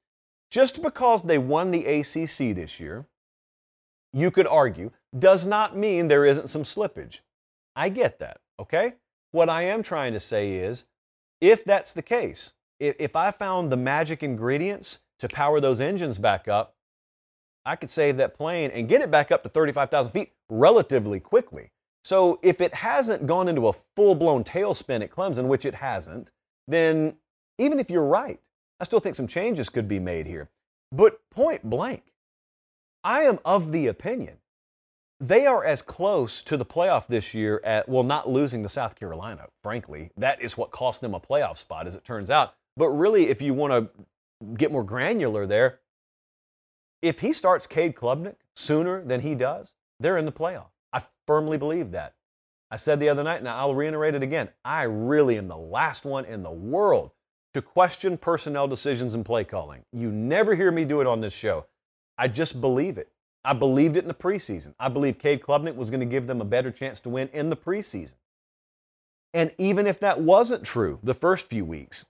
[0.50, 3.06] just because they won the ACC this year,
[4.12, 7.20] you could argue, does not mean there isn't some slippage.
[7.76, 8.94] I get that, okay?
[9.30, 10.86] What I am trying to say is
[11.40, 16.48] if that's the case, if I found the magic ingredients to power those engines back
[16.48, 16.74] up,
[17.64, 21.70] I could save that plane and get it back up to 35,000 feet relatively quickly.
[22.08, 26.32] So if it hasn't gone into a full blown tailspin at Clemson, which it hasn't,
[26.66, 27.18] then
[27.58, 28.40] even if you're right,
[28.80, 30.48] I still think some changes could be made here.
[30.90, 32.04] But point blank,
[33.04, 34.38] I am of the opinion
[35.20, 38.98] they are as close to the playoff this year at, well, not losing to South
[38.98, 40.10] Carolina, frankly.
[40.16, 42.54] That is what cost them a playoff spot, as it turns out.
[42.74, 43.90] But really, if you want to
[44.54, 45.80] get more granular there,
[47.02, 50.70] if he starts Cade Klubnik sooner than he does, they're in the playoff.
[50.92, 52.14] I firmly believe that.
[52.70, 54.50] I said the other night, and I'll reiterate it again.
[54.64, 57.12] I really am the last one in the world
[57.54, 59.84] to question personnel decisions and play calling.
[59.92, 61.66] You never hear me do it on this show.
[62.18, 63.08] I just believe it.
[63.44, 64.74] I believed it in the preseason.
[64.78, 67.48] I believed Cade Klubnik was going to give them a better chance to win in
[67.48, 68.16] the preseason.
[69.32, 72.06] And even if that wasn't true the first few weeks,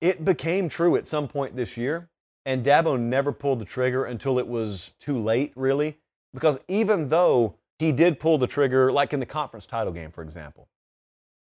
[0.00, 2.08] it became true at some point this year.
[2.46, 5.98] And Dabo never pulled the trigger until it was too late, really.
[6.32, 10.22] Because even though he did pull the trigger, like in the conference title game, for
[10.22, 10.68] example,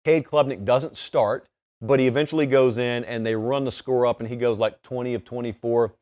[0.04, 1.48] Cade Klubnik doesn't start,
[1.82, 4.82] but he eventually goes in and they run the score up and he goes like
[4.82, 5.96] 20 of 24.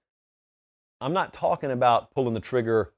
[0.99, 2.93] I'm not talking about pulling the trigger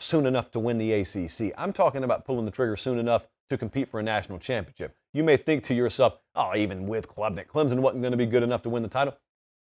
[0.00, 1.54] soon enough to win the ACC.
[1.56, 4.94] I'm talking about pulling the trigger soon enough to compete for a national championship.
[5.14, 8.42] You may think to yourself, oh, even with Klubnik, Clemson wasn't going to be good
[8.42, 9.16] enough to win the title.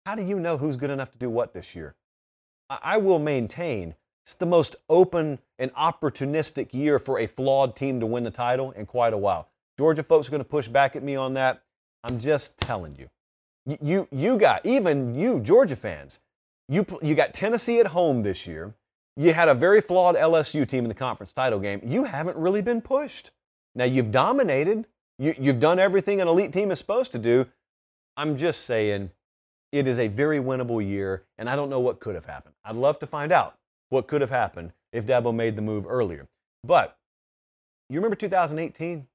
[0.07, 1.97] How do you know who's good enough to do what this year?
[2.69, 3.97] I will maintain
[4.31, 8.71] it's the most open and opportunistic year for a flawed team to win the title
[8.71, 9.49] in quite a while.
[9.77, 11.65] Georgia folks are going to push back at me on that.
[12.05, 13.11] I'm just telling you.
[13.83, 16.21] You, you got, even you, Georgia fans,
[16.69, 18.73] you, you got Tennessee at home this year.
[19.17, 21.81] You had a very flawed LSU team in the conference title game.
[21.85, 23.33] You haven't really been pushed.
[23.75, 24.87] Now, you've dominated,
[25.19, 27.47] you, you've done everything an elite team is supposed to do.
[28.17, 29.11] I'm just saying
[29.73, 32.55] it is a very winnable year, and I don't know what could have happened.
[32.65, 33.57] I'd love to find out
[33.91, 36.29] what could have happened if Dabo made the move earlier.
[36.65, 36.97] But
[37.89, 39.07] you remember 2018?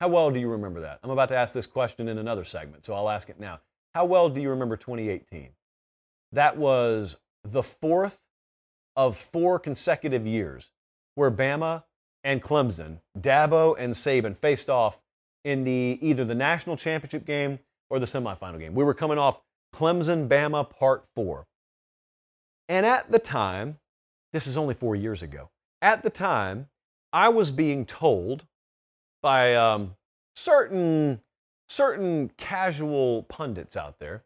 [0.00, 0.98] How well do you remember that?
[1.02, 3.60] I'm about to ask this question in another segment, so I'll ask it now.
[3.94, 5.50] How well do you remember 2018?
[6.32, 8.22] That was the fourth
[8.96, 10.72] of four consecutive years
[11.14, 11.84] where Bama
[12.24, 15.02] and Clemson, Dabo and Saban faced off
[15.44, 17.58] in the either the national championship game
[17.90, 18.74] or the semifinal game.
[18.74, 19.40] We were coming off
[19.74, 21.46] Clemson Bama Part 4.
[22.68, 23.78] And at the time,
[24.32, 25.50] this is only 4 years ago.
[25.80, 26.68] At the time,
[27.12, 28.46] I was being told
[29.22, 29.96] by um,
[30.34, 31.20] certain
[31.68, 34.24] certain casual pundits out there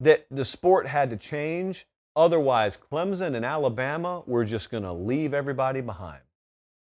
[0.00, 1.86] that the sport had to change.
[2.16, 6.22] Otherwise, Clemson and Alabama were just going to leave everybody behind.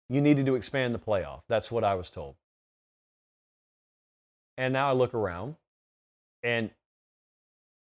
[0.08, 1.42] You needed to expand the playoff.
[1.48, 2.36] That's what I was told.
[4.56, 5.56] And now I look around,
[6.42, 6.70] and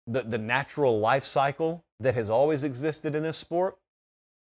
[0.06, 3.76] the, the natural life cycle that has always existed in this sport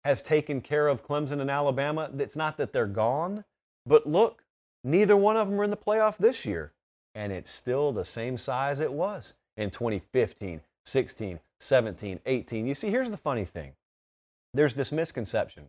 [0.07, 2.09] has taken care of Clemson and Alabama.
[2.17, 3.43] It's not that they're gone,
[3.85, 4.45] but look,
[4.81, 6.71] neither one of them are in the playoff this year.
[7.13, 12.67] And it's still the same size it was in 2015, 16, 17, 18.
[12.67, 13.73] You see, here's the funny thing
[14.53, 15.65] there's this misconception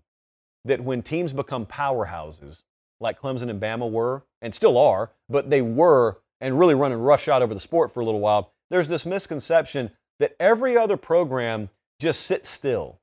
[0.64, 2.62] that when teams become powerhouses,
[3.00, 7.42] like Clemson and Bama were, and still are, but they were and really running roughshod
[7.42, 12.22] over the sport for a little while, there's this misconception that every other program just
[12.22, 13.00] sits still.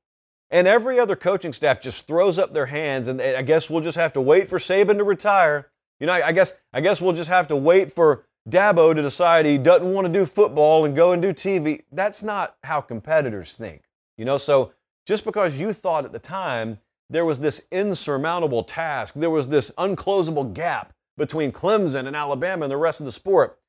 [0.52, 3.98] And every other coaching staff just throws up their hands, and I guess we'll just
[3.98, 5.72] have to wait for Saban to retire.
[6.00, 9.46] You know, I guess I guess we'll just have to wait for Dabo to decide
[9.46, 11.84] he doesn't want to do football and go and do TV.
[11.92, 13.84] That's not how competitors think.
[14.18, 14.74] You know, so
[15.08, 16.80] just because you thought at the time
[17.10, 22.72] there was this insurmountable task, there was this unclosable gap between Clemson and Alabama and
[22.72, 23.60] the rest of the sport,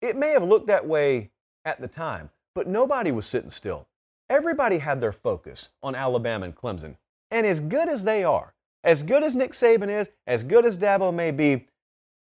[0.00, 1.30] it may have looked that way
[1.64, 3.88] at the time, but nobody was sitting still.
[4.30, 6.96] Everybody had their focus on Alabama and Clemson.
[7.30, 10.78] And as good as they are, as good as Nick Saban is, as good as
[10.78, 11.66] Dabo may be,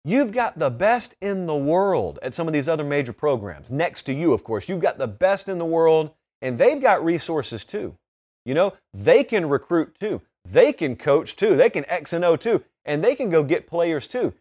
[0.04, 3.72] you've got the best in the world at some of these other major programs.
[3.72, 7.04] Next to you, of course, you've got the best in the world, and they've got
[7.04, 7.98] resources too.
[8.46, 10.22] You know, they can recruit too.
[10.46, 11.56] They can coach too.
[11.56, 12.64] They can X and O too.
[12.84, 14.34] And they can go get players too.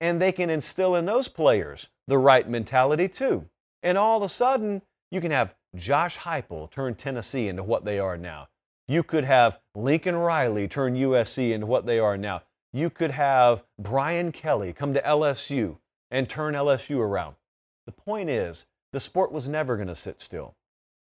[0.00, 3.46] And they can instill in those players the right mentality too.
[3.82, 7.98] And all of a sudden, you can have Josh Heupel turn Tennessee into what they
[7.98, 8.48] are now.
[8.88, 12.42] You could have Lincoln Riley turn USC into what they are now.
[12.72, 15.78] You could have Brian Kelly come to LSU
[16.10, 17.36] and turn LSU around.
[17.86, 20.56] The point is, the sport was never going to sit still.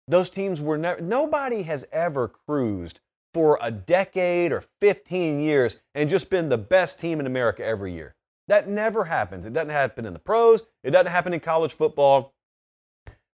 [0.08, 3.00] Those teams were never, nobody has ever cruised
[3.34, 7.94] for a decade or 15 years and just been the best team in America every
[7.94, 8.16] year.
[8.48, 9.46] That never happens.
[9.46, 12.34] It doesn't happen in the pros, it doesn't happen in college football.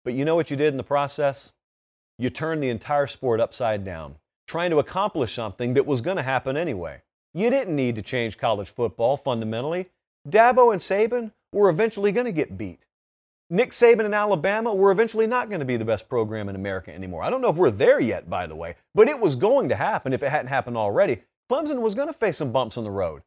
[0.06, 1.50] But you know what you did in the process?
[2.16, 6.22] You turned the entire sport upside down, trying to accomplish something that was going to
[6.22, 7.02] happen anyway.
[7.34, 9.88] You didn't need to change college football fundamentally.
[10.26, 12.86] Dabo and Saban were eventually going to get beat.
[13.50, 16.94] Nick Saban and Alabama were eventually not going to be the best program in America
[16.94, 17.24] anymore.
[17.24, 19.74] I don't know if we're there yet, by the way, but it was going to
[19.74, 21.22] happen if it hadn't happened already.
[21.50, 23.22] Clemson was going to face some bumps on the road.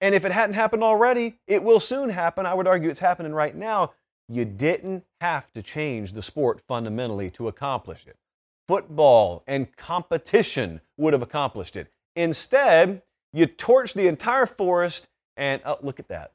[0.00, 2.46] And if it hadn't happened already, it will soon happen.
[2.46, 3.92] I would argue it's happening right now
[4.28, 8.16] you didn't have to change the sport fundamentally to accomplish it.
[8.66, 11.88] Football and competition would have accomplished it.
[12.16, 13.02] Instead,
[13.32, 16.32] you torched the entire forest and oh, look at that.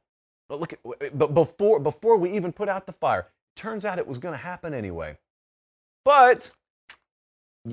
[0.47, 4.07] But look at but before before we even put out the fire, turns out it
[4.07, 5.17] was going to happen anyway.
[6.05, 6.51] But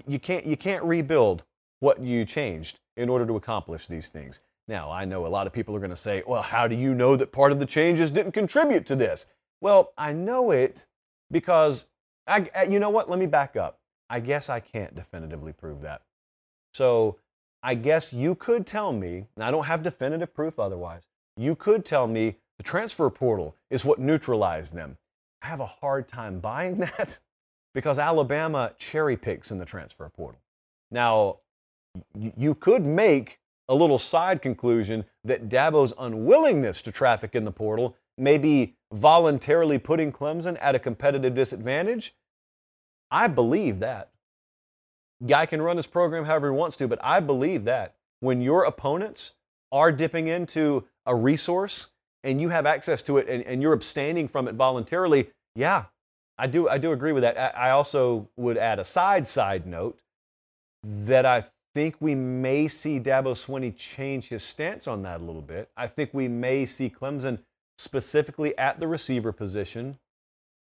[0.07, 1.45] you can't you can't rebuild
[1.81, 4.41] what you changed in order to accomplish these things.
[4.67, 6.95] Now, I know a lot of people are going to say, "Well, how do you
[6.95, 9.27] know that part of the changes didn't contribute to this?"
[9.61, 10.87] Well, I know it
[11.31, 11.87] because,
[12.27, 13.11] I, you know what?
[13.11, 13.79] Let me back up.
[14.11, 16.03] I guess I can't definitively prove that.
[16.73, 17.19] So
[17.63, 21.85] I guess you could tell me, and I don't have definitive proof otherwise, you could
[21.85, 24.97] tell me the transfer portal is what neutralized them.
[25.43, 27.21] I have a hard time buying that
[27.75, 30.41] because Alabama cherry picks in the transfer portal.
[30.91, 31.39] Now,
[32.15, 37.97] you could make a little side conclusion that Dabo's unwillingness to traffic in the portal
[38.17, 42.15] maybe voluntarily putting Clemson at a competitive disadvantage?
[43.11, 44.11] I believe that.
[45.27, 48.65] Guy can run his program however he wants to, but I believe that when your
[48.65, 49.35] opponents
[49.73, 51.89] are dipping into a resource
[52.23, 55.85] and you have access to it and, and you're abstaining from it voluntarily, yeah,
[56.39, 57.37] I do, I do agree with that.
[57.37, 59.99] I, I also would add a side side note
[60.85, 65.43] that I think we may see Dabo Swinney change his stance on that a little
[65.43, 65.69] bit.
[65.77, 67.41] I think we may see Clemson
[67.79, 69.99] specifically at the receiver position,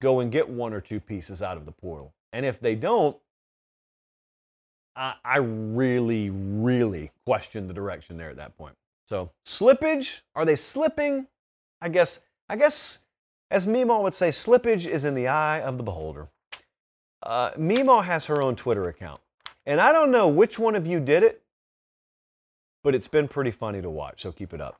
[0.01, 2.14] go and get one or two pieces out of the portal.
[2.32, 3.18] And if they don't,
[4.95, 8.76] I, I really, really question the direction there at that point.
[9.07, 11.28] So slippage, are they slipping?
[11.82, 12.99] I guess, I guess,
[13.49, 16.28] as Mimo would say, slippage is in the eye of the beholder.
[17.24, 19.22] Uh, Mimo has her own Twitter account.
[19.66, 21.41] And I don't know which one of you did it,
[22.84, 24.80] but it's been pretty funny to watch, so keep it up.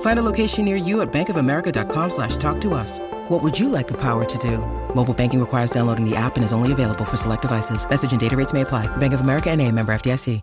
[0.00, 2.98] Find a location near you at bankofamerica.com slash talk to us.
[3.28, 4.58] What would you like the power to do?
[4.94, 7.88] Mobile banking requires downloading the app and is only available for select devices.
[7.88, 8.86] Message and data rates may apply.
[8.96, 10.42] Bank of America and a member FDIC.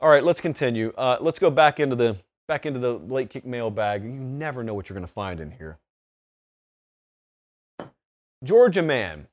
[0.00, 0.92] All right, let's continue.
[0.96, 4.04] Uh, let's go back into the back into the late kick mailbag.
[4.04, 5.78] You never know what you're going to find in here.
[8.44, 9.26] Georgia man,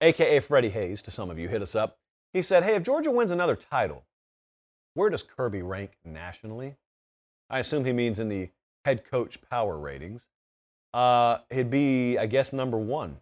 [0.00, 1.98] aka Freddie Hayes, to some of you, hit us up.
[2.32, 4.04] He said, "Hey, if Georgia wins another title,
[4.94, 6.76] where does Kirby rank nationally?"
[7.50, 8.50] I assume he means in the
[8.84, 10.28] head coach power ratings.
[10.94, 13.18] Uh, he'd be, I guess, number one.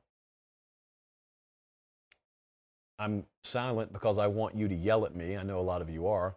[2.99, 5.37] I'm silent because I want you to yell at me.
[5.37, 6.37] I know a lot of you are.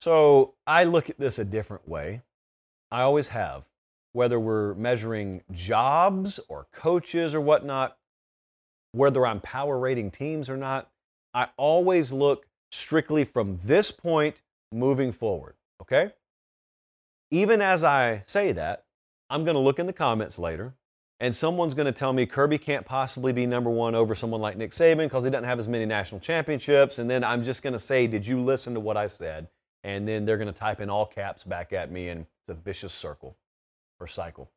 [0.00, 2.22] So I look at this a different way.
[2.90, 3.64] I always have.
[4.12, 7.96] Whether we're measuring jobs or coaches or whatnot,
[8.92, 10.88] whether I'm power rating teams or not,
[11.34, 15.54] I always look strictly from this point moving forward.
[15.82, 16.12] Okay?
[17.34, 18.84] Even as I say that,
[19.28, 20.76] I'm going to look in the comments later
[21.18, 24.56] and someone's going to tell me Kirby can't possibly be number one over someone like
[24.56, 27.00] Nick Saban because he doesn't have as many national championships.
[27.00, 29.48] And then I'm just going to say, Did you listen to what I said?
[29.82, 32.54] And then they're going to type in all caps back at me, and it's a
[32.54, 33.36] vicious circle
[33.98, 34.52] or cycle.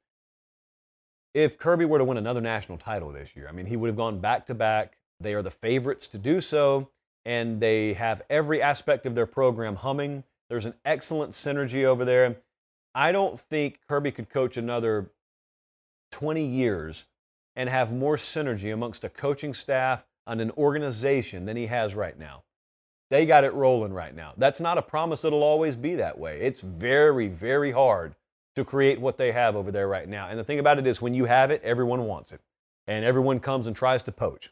[1.34, 3.98] If Kirby were to win another national title this year, I mean, he would have
[3.98, 5.00] gone back to back.
[5.20, 6.90] They are the favorites to do so,
[7.26, 10.26] and they have every aspect of their program humming.
[10.48, 12.38] There's an excellent synergy over there.
[12.98, 15.12] I don't think Kirby could coach another
[16.14, 17.06] 20 years
[17.56, 22.18] and have more synergy amongst a coaching staff and an organization than he has right
[22.18, 22.42] now.
[23.12, 24.34] They got it rolling right now.
[24.36, 26.42] That's not a promise it'll always be that way.
[26.42, 28.16] It's very, very hard
[28.56, 30.28] to create what they have over there right now.
[30.28, 32.42] And the thing about it is, when you have it, everyone wants it.
[32.88, 34.52] And everyone comes and tries to poach.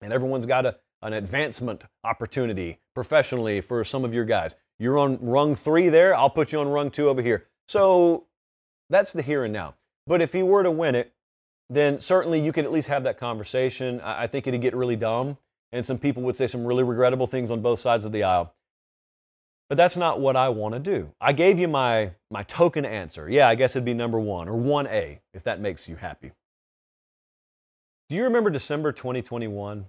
[0.00, 4.56] And everyone's got a, an advancement opportunity professionally for some of your guys.
[4.78, 7.44] You're on rung three there, I'll put you on rung two over here.
[7.68, 8.26] So
[8.88, 9.74] that's the here and now.
[10.06, 11.12] But if he were to win it,
[11.68, 14.00] then certainly you could at least have that conversation.
[14.00, 15.36] I think it'd get really dumb,
[15.70, 18.54] and some people would say some really regrettable things on both sides of the aisle.
[19.68, 21.12] But that's not what I want to do.
[21.20, 23.28] I gave you my, my token answer.
[23.28, 26.32] Yeah, I guess it'd be number one or 1A, if that makes you happy.
[28.08, 29.84] Do you remember December 2021?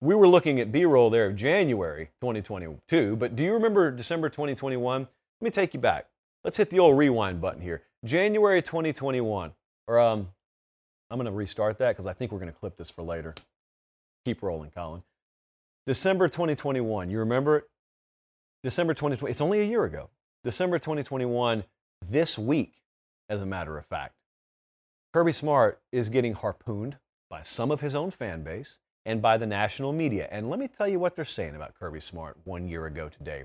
[0.00, 4.28] We were looking at B roll there of January 2022, but do you remember December
[4.28, 5.00] 2021?
[5.00, 5.08] Let
[5.40, 6.06] me take you back.
[6.44, 7.82] Let's hit the old rewind button here.
[8.04, 9.52] January 2021,
[9.88, 10.28] or um,
[11.10, 13.34] I'm going to restart that because I think we're going to clip this for later.
[14.26, 15.02] Keep rolling, Colin.
[15.86, 17.64] December 2021, you remember it?
[18.62, 20.10] December 2020, it's only a year ago.
[20.42, 21.64] December 2021,
[22.06, 22.74] this week,
[23.30, 24.14] as a matter of fact.
[25.14, 26.98] Kirby Smart is getting harpooned
[27.30, 30.28] by some of his own fan base and by the national media.
[30.30, 33.44] And let me tell you what they're saying about Kirby Smart one year ago today.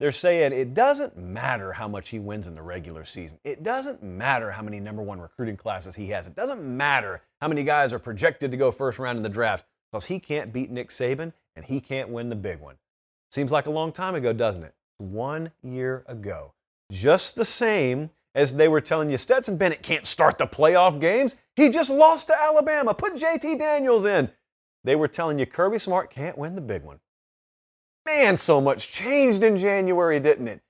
[0.00, 3.38] They're saying it doesn't matter how much he wins in the regular season.
[3.42, 6.28] It doesn't matter how many number one recruiting classes he has.
[6.28, 9.64] It doesn't matter how many guys are projected to go first round in the draft
[9.90, 12.76] because he can't beat Nick Saban and he can't win the big one.
[13.32, 14.74] Seems like a long time ago, doesn't it?
[14.98, 16.54] One year ago.
[16.92, 21.36] Just the same as they were telling you Stetson Bennett can't start the playoff games.
[21.56, 22.94] He just lost to Alabama.
[22.94, 24.30] Put JT Daniels in.
[24.84, 27.00] They were telling you Kirby Smart can't win the big one.
[28.08, 30.62] Man, so much changed in January, didn't it?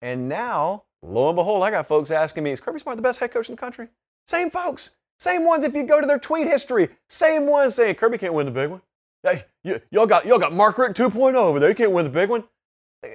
[0.00, 3.20] And now, lo and behold, I got folks asking me, is Kirby Smart the best
[3.20, 3.88] head coach in the country?
[4.26, 4.96] Same folks.
[5.18, 6.88] Same ones if you go to their tweet history.
[7.10, 8.80] Same ones saying Kirby can't win the big one.
[9.22, 11.68] Hey, y- y'all got y'all got Mark Richt 2.0 over there.
[11.68, 12.44] You can't win the big one.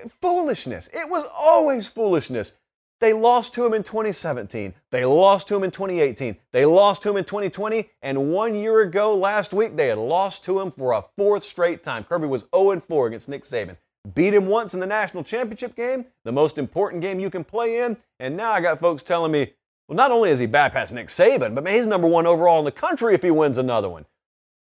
[0.07, 0.87] Foolishness.
[0.93, 2.53] It was always foolishness.
[3.01, 4.75] They lost to him in 2017.
[4.91, 6.37] They lost to him in 2018.
[6.51, 7.89] They lost to him in 2020.
[8.03, 11.81] And one year ago, last week, they had lost to him for a fourth straight
[11.81, 12.03] time.
[12.03, 13.77] Kirby was 0 4 against Nick Saban.
[14.13, 17.79] Beat him once in the national championship game, the most important game you can play
[17.79, 17.97] in.
[18.19, 19.53] And now I got folks telling me,
[19.87, 22.65] well, not only is he bypassed Nick Saban, but man, he's number one overall in
[22.65, 24.05] the country if he wins another one.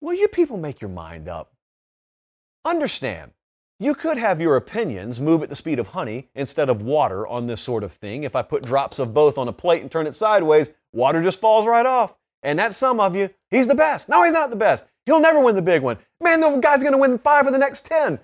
[0.03, 1.53] Will you people make your mind up?
[2.67, 3.33] Understand,
[3.79, 7.47] you could have your opinions move at the speed of honey instead of water on
[7.47, 8.25] this sort of thing.
[8.25, 11.41] If I put drops of both on a plate and turn it sideways, water just
[11.41, 12.15] falls right off.
[12.43, 13.31] And that's some of you.
[13.51, 14.09] He's the best.
[14.09, 14.87] No, he's not the best.
[15.05, 15.99] He'll never win the big one.
[16.21, 18.19] Man, the guy's going to win five of the next 10.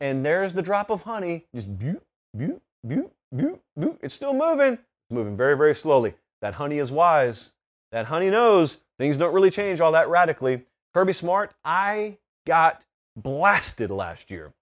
[0.00, 1.46] And there's the drop of honey.
[1.54, 2.00] Just boop,
[2.36, 3.98] boop, boop, boop, boop.
[4.02, 4.74] It's still moving.
[4.74, 6.14] It's moving very, very slowly.
[6.40, 7.54] That honey is wise.
[7.92, 10.64] That honey knows things don't really change all that radically.
[10.92, 12.84] Kirby Smart, I got
[13.16, 14.52] blasted last year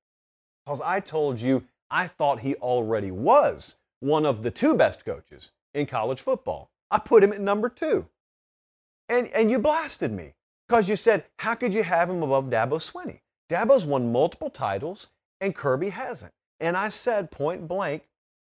[0.65, 5.51] because I told you I thought he already was one of the two best coaches
[5.75, 6.71] in college football.
[6.91, 8.07] I put him at number two.
[9.09, 10.35] And, and you blasted me
[10.69, 13.21] because you said, how could you have him above Dabo Swinney?
[13.49, 15.09] Dabo's won multiple titles
[15.41, 16.33] and Kirby hasn't.
[16.61, 18.05] And I said point blank,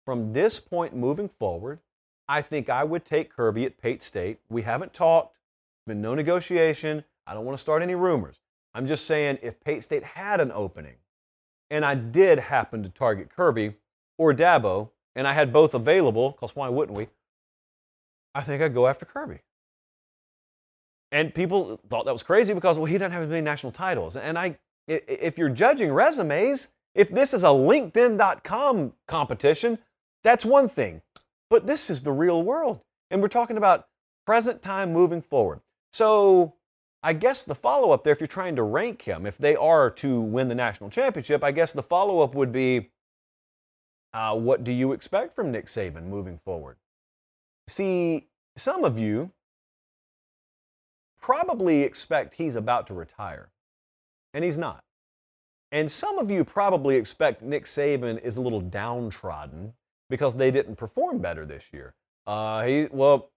[0.04, 1.80] from this point moving forward,
[2.28, 4.38] I think I would take Kirby at Pate State.
[4.48, 5.36] We haven't talked,
[5.86, 7.04] been no negotiation.
[7.26, 8.40] I don't want to start any rumors.
[8.74, 10.96] I'm just saying if Pate State had an opening,
[11.70, 13.74] and I did happen to target Kirby
[14.16, 17.08] or Dabo, and I had both available, because why wouldn't we?
[18.34, 19.40] I think I'd go after Kirby.
[21.10, 24.16] And people thought that was crazy because, well, he doesn't have as many national titles.
[24.16, 29.78] And I, if you're judging resumes, if this is a LinkedIn.com competition,
[30.22, 31.00] that's one thing.
[31.48, 32.82] But this is the real world.
[33.10, 33.88] And we're talking about
[34.26, 35.60] present time moving forward.
[35.92, 36.54] So
[37.02, 39.90] I guess the follow up there, if you're trying to rank him, if they are
[39.92, 42.90] to win the national championship, I guess the follow up would be
[44.12, 46.76] uh, what do you expect from Nick Saban moving forward?
[47.68, 49.32] See, some of you
[51.20, 53.50] probably expect he's about to retire,
[54.32, 54.82] and he's not.
[55.70, 59.74] And some of you probably expect Nick Saban is a little downtrodden
[60.08, 61.94] because they didn't perform better this year.
[62.26, 63.30] Uh, he, well,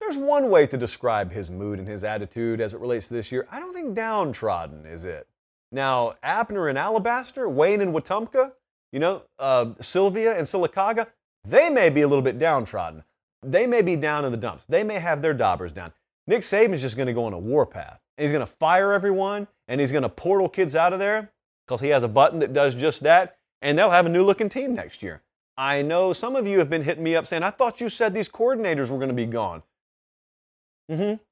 [0.00, 3.32] there's one way to describe his mood and his attitude as it relates to this
[3.32, 3.46] year.
[3.50, 5.26] I don't think downtrodden is it.
[5.70, 8.52] Now, Abner and Alabaster, Wayne and Wetumpka,
[8.92, 11.08] you know, uh, Sylvia and Sylacauga,
[11.44, 13.04] they may be a little bit downtrodden.
[13.42, 14.66] They may be down in the dumps.
[14.66, 15.92] They may have their daubers down.
[16.26, 18.00] Nick Saban's just going to go on a warpath.
[18.16, 21.32] He's going to fire everyone and he's going to portal kids out of there
[21.66, 23.36] because he has a button that does just that.
[23.62, 25.22] And they'll have a new looking team next year.
[25.56, 28.14] I know some of you have been hitting me up saying, I thought you said
[28.14, 29.62] these coordinators were going to be gone.
[30.90, 31.22] Mm-hmm.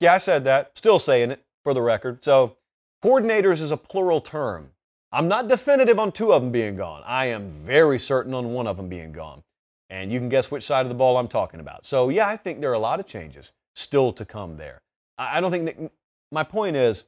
[0.00, 0.76] Yeah, I said that.
[0.76, 2.24] Still saying it for the record.
[2.24, 2.56] So,
[3.04, 4.70] coordinators is a plural term.
[5.12, 7.02] I'm not definitive on two of them being gone.
[7.04, 9.42] I am very certain on one of them being gone.
[9.88, 11.84] And you can guess which side of the ball I'm talking about.
[11.84, 14.82] So, yeah, I think there are a lot of changes still to come there.
[15.18, 15.92] I don't think, Nick,
[16.30, 17.04] my point is,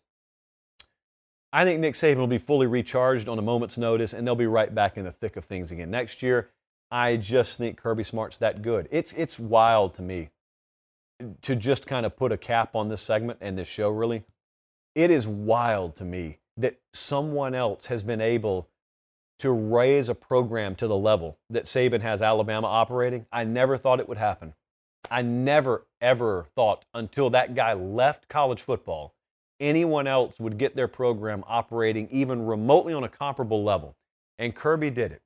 [1.53, 4.47] I think Nick Saban will be fully recharged on a moment's notice, and they'll be
[4.47, 6.51] right back in the thick of things again next year.
[6.91, 8.89] I just think Kirby Smart's that good.
[8.91, 10.31] It's, it's wild to me
[11.43, 14.25] to just kind of put a cap on this segment and this show, really,
[14.95, 18.69] it is wild to me that someone else has been able
[19.39, 23.27] to raise a program to the level that Saban has Alabama operating.
[23.33, 24.55] I never thought it would happen.
[25.11, 29.15] I never, ever thought until that guy left college football,
[29.59, 33.97] anyone else would get their program operating even remotely on a comparable level.
[34.39, 35.23] And Kirby did it.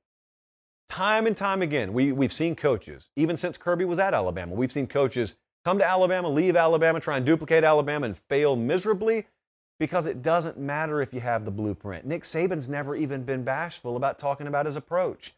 [0.89, 4.71] Time and time again, we, we've seen coaches, even since Kirby was at Alabama, we've
[4.71, 5.35] seen coaches
[5.67, 9.25] come to Alabama, leave Alabama, try and duplicate Alabama, and fail miserably
[9.81, 12.05] because it doesn't matter if you have the blueprint.
[12.05, 15.33] Nick Saban's never even been bashful about talking about his approach.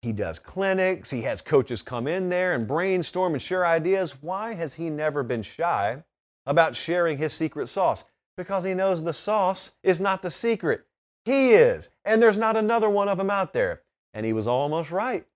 [0.00, 4.22] He does clinics, he has coaches come in there and brainstorm and share ideas.
[4.22, 6.04] Why has he never been shy
[6.46, 8.04] about sharing his secret sauce?
[8.36, 10.86] Because he knows the sauce is not the secret.
[11.24, 13.82] He is, and there's not another one of them out there.
[14.14, 15.26] And he was almost right,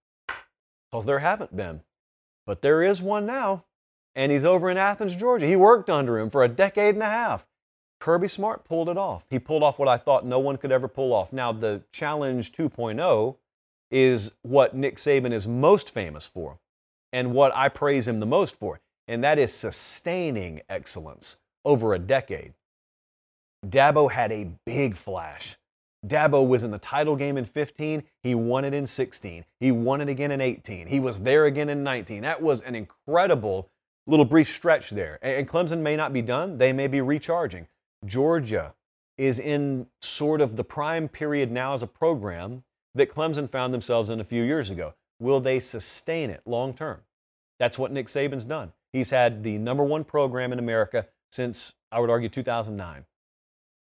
[0.93, 1.81] because there haven't been.
[2.47, 3.65] But there is one now
[4.15, 5.47] and he's over in Athens, Georgia.
[5.47, 7.47] He worked under him for a decade and a half.
[8.01, 9.27] Kirby Smart pulled it off.
[9.31, 11.33] He pulled off what I thought no one could ever pull off.
[11.33, 13.37] Now, the Challenge 2.0
[13.91, 16.59] is what Nick Saban is most famous for
[17.13, 21.99] and what I praise him the most for, and that is sustaining excellence over a
[21.99, 22.55] decade.
[23.65, 25.57] Dabo had a big flash.
[26.05, 28.03] Dabo was in the title game in 15.
[28.23, 29.45] He won it in 16.
[29.61, 30.89] He won it again in 18.
[30.89, 32.23] He was there again in 19.
[32.23, 33.69] That was an incredible
[34.07, 35.19] little brief stretch there.
[35.23, 37.69] And Clemson may not be done, they may be recharging.
[38.05, 38.75] Georgia
[39.17, 42.65] is in sort of the prime period now as a program
[42.95, 44.95] that Clemson found themselves in a few years ago.
[45.21, 47.03] Will they sustain it long term?
[47.59, 48.73] That's what Nick Saban's done.
[48.93, 53.05] He's had the number one program in America since, I would argue, 2009.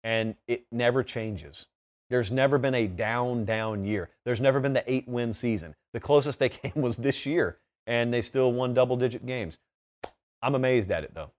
[0.04, 1.68] And it never changes.
[2.10, 4.10] There's never been a down, down year.
[4.26, 5.76] There's never been the eight win season.
[5.94, 7.58] The closest they came was this year,
[7.88, 9.60] and they still won double digit games.
[10.42, 11.32] I'm amazed at it though.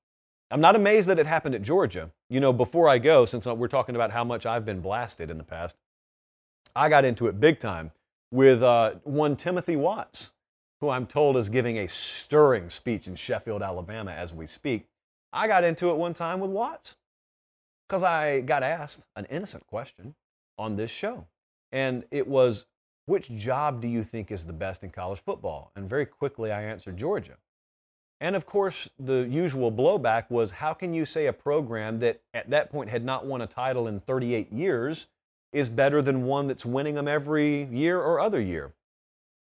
[0.50, 2.10] I'm not amazed that it happened at Georgia.
[2.28, 5.38] You know, before I go, since we're talking about how much I've been blasted in
[5.38, 5.76] the past,
[6.76, 7.92] I got into it big time
[8.30, 10.32] with uh, one Timothy Watts,
[10.80, 14.88] who I'm told is giving a stirring speech in Sheffield, Alabama as we speak.
[15.32, 16.96] I got into it one time with Watts
[17.88, 20.14] because I got asked an innocent question
[20.58, 21.26] on this show.
[21.70, 22.66] And it was,
[23.06, 25.72] which job do you think is the best in college football?
[25.76, 27.36] And very quickly I answered Georgia.
[28.22, 32.50] And of course, the usual blowback was how can you say a program that at
[32.50, 35.08] that point had not won a title in 38 years
[35.52, 38.74] is better than one that's winning them every year or other year?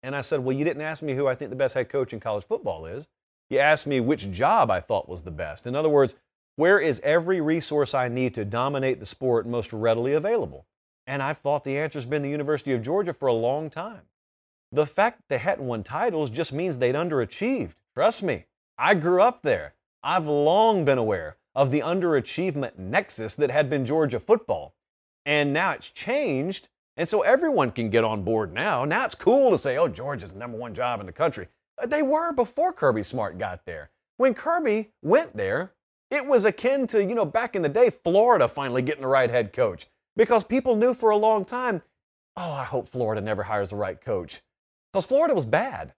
[0.02, 2.14] And I said, Well, you didn't ask me who I think the best head coach
[2.14, 3.08] in college football is.
[3.52, 5.68] You asked me which job I thought was the best.
[5.68, 6.16] In other words,
[6.56, 10.66] where is every resource I need to dominate the sport most readily available?
[11.06, 14.02] And I've thought the answer's been the University of Georgia for a long time.
[14.72, 17.76] The fact they hadn't won titles just means they'd underachieved.
[17.94, 18.46] Trust me.
[18.78, 19.76] I grew up there.
[20.04, 24.76] I've long been aware of the underachievement nexus that had been Georgia football.
[25.26, 26.70] And now it's changed.
[26.98, 28.86] And so everyone can get on board now.
[28.86, 31.48] Now it's cool to say, oh, Georgia's the number one job in the country.
[31.82, 33.92] Uh, they were before Kirby Smart got there.
[34.18, 35.74] When Kirby went there,
[36.12, 39.30] it was akin to, you know, back in the day, Florida finally getting the right
[39.30, 41.82] head coach because people knew for a long time,
[42.38, 44.42] oh, I hope Florida never hires the right coach.
[44.92, 45.94] Because Florida was bad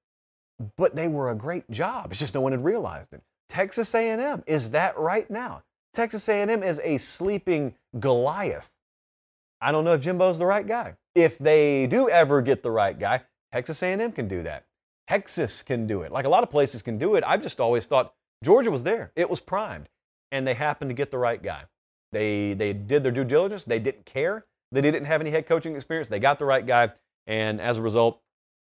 [0.77, 2.07] but they were a great job.
[2.11, 3.21] It's just no one had realized it.
[3.49, 5.63] Texas A&M is that right now.
[5.93, 8.71] Texas A&M is a sleeping Goliath.
[9.61, 10.95] I don't know if Jimbo's the right guy.
[11.15, 14.65] If they do ever get the right guy, Texas A&M can do that.
[15.07, 16.11] Texas can do it.
[16.11, 17.23] Like a lot of places can do it.
[17.25, 18.13] I've just always thought
[18.43, 19.11] Georgia was there.
[19.15, 19.89] It was primed,
[20.31, 21.63] and they happened to get the right guy.
[22.11, 23.65] They they did their due diligence.
[23.65, 24.45] They didn't care.
[24.71, 26.09] They didn't have any head coaching experience.
[26.09, 26.91] They got the right guy,
[27.27, 28.21] and as a result,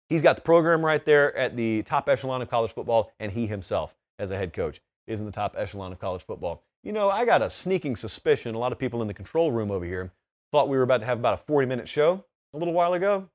[0.08, 3.46] He's got the program right there at the top echelon of college football, and he
[3.46, 6.62] himself, as a head coach, is in the top echelon of college football.
[6.82, 9.70] You know, I got a sneaking suspicion a lot of people in the control room
[9.70, 10.12] over here
[10.52, 12.24] thought we were about to have about a 40 minute show
[12.54, 13.28] a little while ago.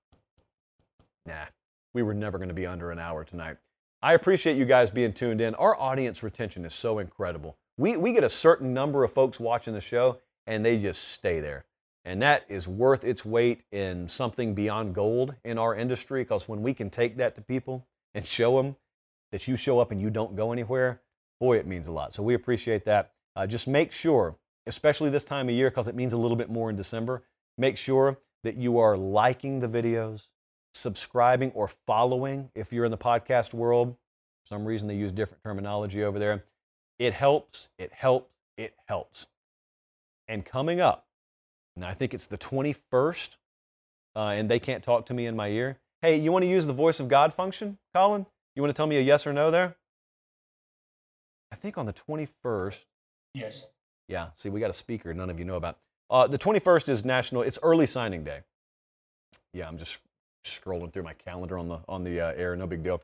[1.26, 1.45] Nah,
[1.93, 3.57] we were never going to be under an hour tonight.
[4.02, 5.53] I appreciate you guys being tuned in.
[5.56, 7.57] Our audience retention is so incredible.
[7.77, 11.39] We, we get a certain number of folks watching the show, and they just stay
[11.39, 11.65] there.
[12.03, 16.61] And that is worth its weight in something beyond gold in our industry because when
[16.61, 18.75] we can take that to people and show them
[19.31, 21.01] that you show up and you don't go anywhere,
[21.39, 22.13] boy, it means a lot.
[22.13, 23.11] So we appreciate that.
[23.35, 26.49] Uh, just make sure, especially this time of year, because it means a little bit
[26.49, 27.23] more in December,
[27.57, 30.27] make sure that you are liking the videos,
[30.73, 33.95] subscribing or following if you're in the podcast world.
[34.43, 36.45] For some reason they use different terminology over there.
[36.97, 39.27] It helps, it helps, it helps.
[40.27, 41.07] And coming up,
[41.76, 43.38] and I think it's the 21st,
[44.15, 45.77] uh, and they can't talk to me in my ear.
[46.02, 48.26] Hey, you want to use the voice of God function, Colin?
[48.56, 49.76] You want to tell me a yes or no there?
[51.52, 52.85] I think on the 21st.
[53.34, 53.72] Yes.
[54.07, 55.77] Yeah, see, we got a speaker none of you know about.
[56.10, 58.41] Uh, the 21st is national, it's early signing day.
[59.53, 59.99] Yeah, I'm just
[60.43, 63.02] scrolling through my calendar on the, on the uh, air, no big deal.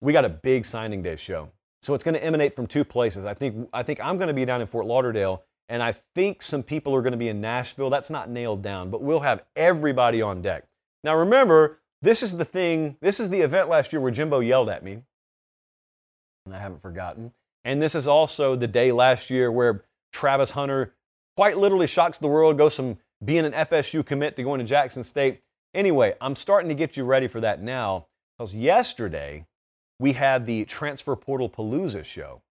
[0.00, 1.50] We got a big signing day show.
[1.82, 3.24] So it's going to emanate from two places.
[3.24, 6.42] I think, I think I'm going to be down in Fort Lauderdale and I think
[6.42, 7.90] some people are going to be in Nashville.
[7.90, 10.64] That's not nailed down, but we'll have everybody on deck.
[11.02, 14.68] Now, remember, this is the thing, this is the event last year where Jimbo yelled
[14.68, 15.02] at me,
[16.44, 17.32] and I haven't forgotten.
[17.64, 20.94] And this is also the day last year where Travis Hunter
[21.36, 25.02] quite literally shocks the world, goes from being an FSU commit to going to Jackson
[25.04, 25.42] State.
[25.74, 28.06] Anyway, I'm starting to get you ready for that now
[28.38, 29.46] because yesterday
[29.98, 32.42] we had the Transfer Portal Palooza show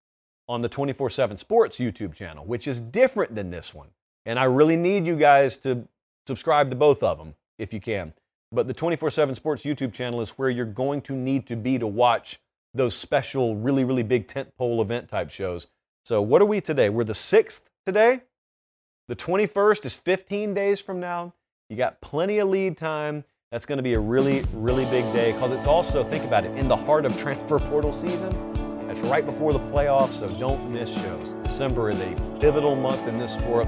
[0.48, 3.90] on the 24 7 Sports YouTube channel, which is different than this one.
[4.26, 5.88] And I really need you guys to
[6.28, 8.14] subscribe to both of them if you can.
[8.52, 11.78] But the 24 7 Sports YouTube channel is where you're going to need to be
[11.80, 12.40] to watch
[12.74, 15.68] those special, really, really big tentpole event type shows.
[16.04, 16.90] So, what are we today?
[16.90, 18.22] We're the 6th today.
[19.08, 21.34] The 21st is 15 days from now.
[21.70, 23.24] You got plenty of lead time.
[23.52, 26.58] That's going to be a really, really big day because it's also, think about it,
[26.58, 28.65] in the heart of transfer portal season.
[28.90, 31.34] It's right before the playoffs, so don't miss shows.
[31.44, 33.68] December is a pivotal month in this sport.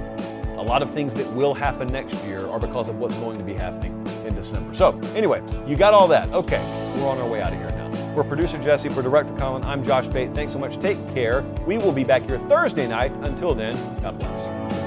[0.57, 3.43] A lot of things that will happen next year are because of what's going to
[3.43, 3.93] be happening
[4.25, 4.73] in December.
[4.73, 6.31] So, anyway, you got all that.
[6.33, 6.61] Okay,
[6.95, 8.13] we're on our way out of here now.
[8.13, 10.33] For producer Jesse, for director Colin, I'm Josh Pate.
[10.33, 10.77] Thanks so much.
[10.77, 11.43] Take care.
[11.67, 13.15] We will be back here Thursday night.
[13.17, 14.86] Until then, God bless.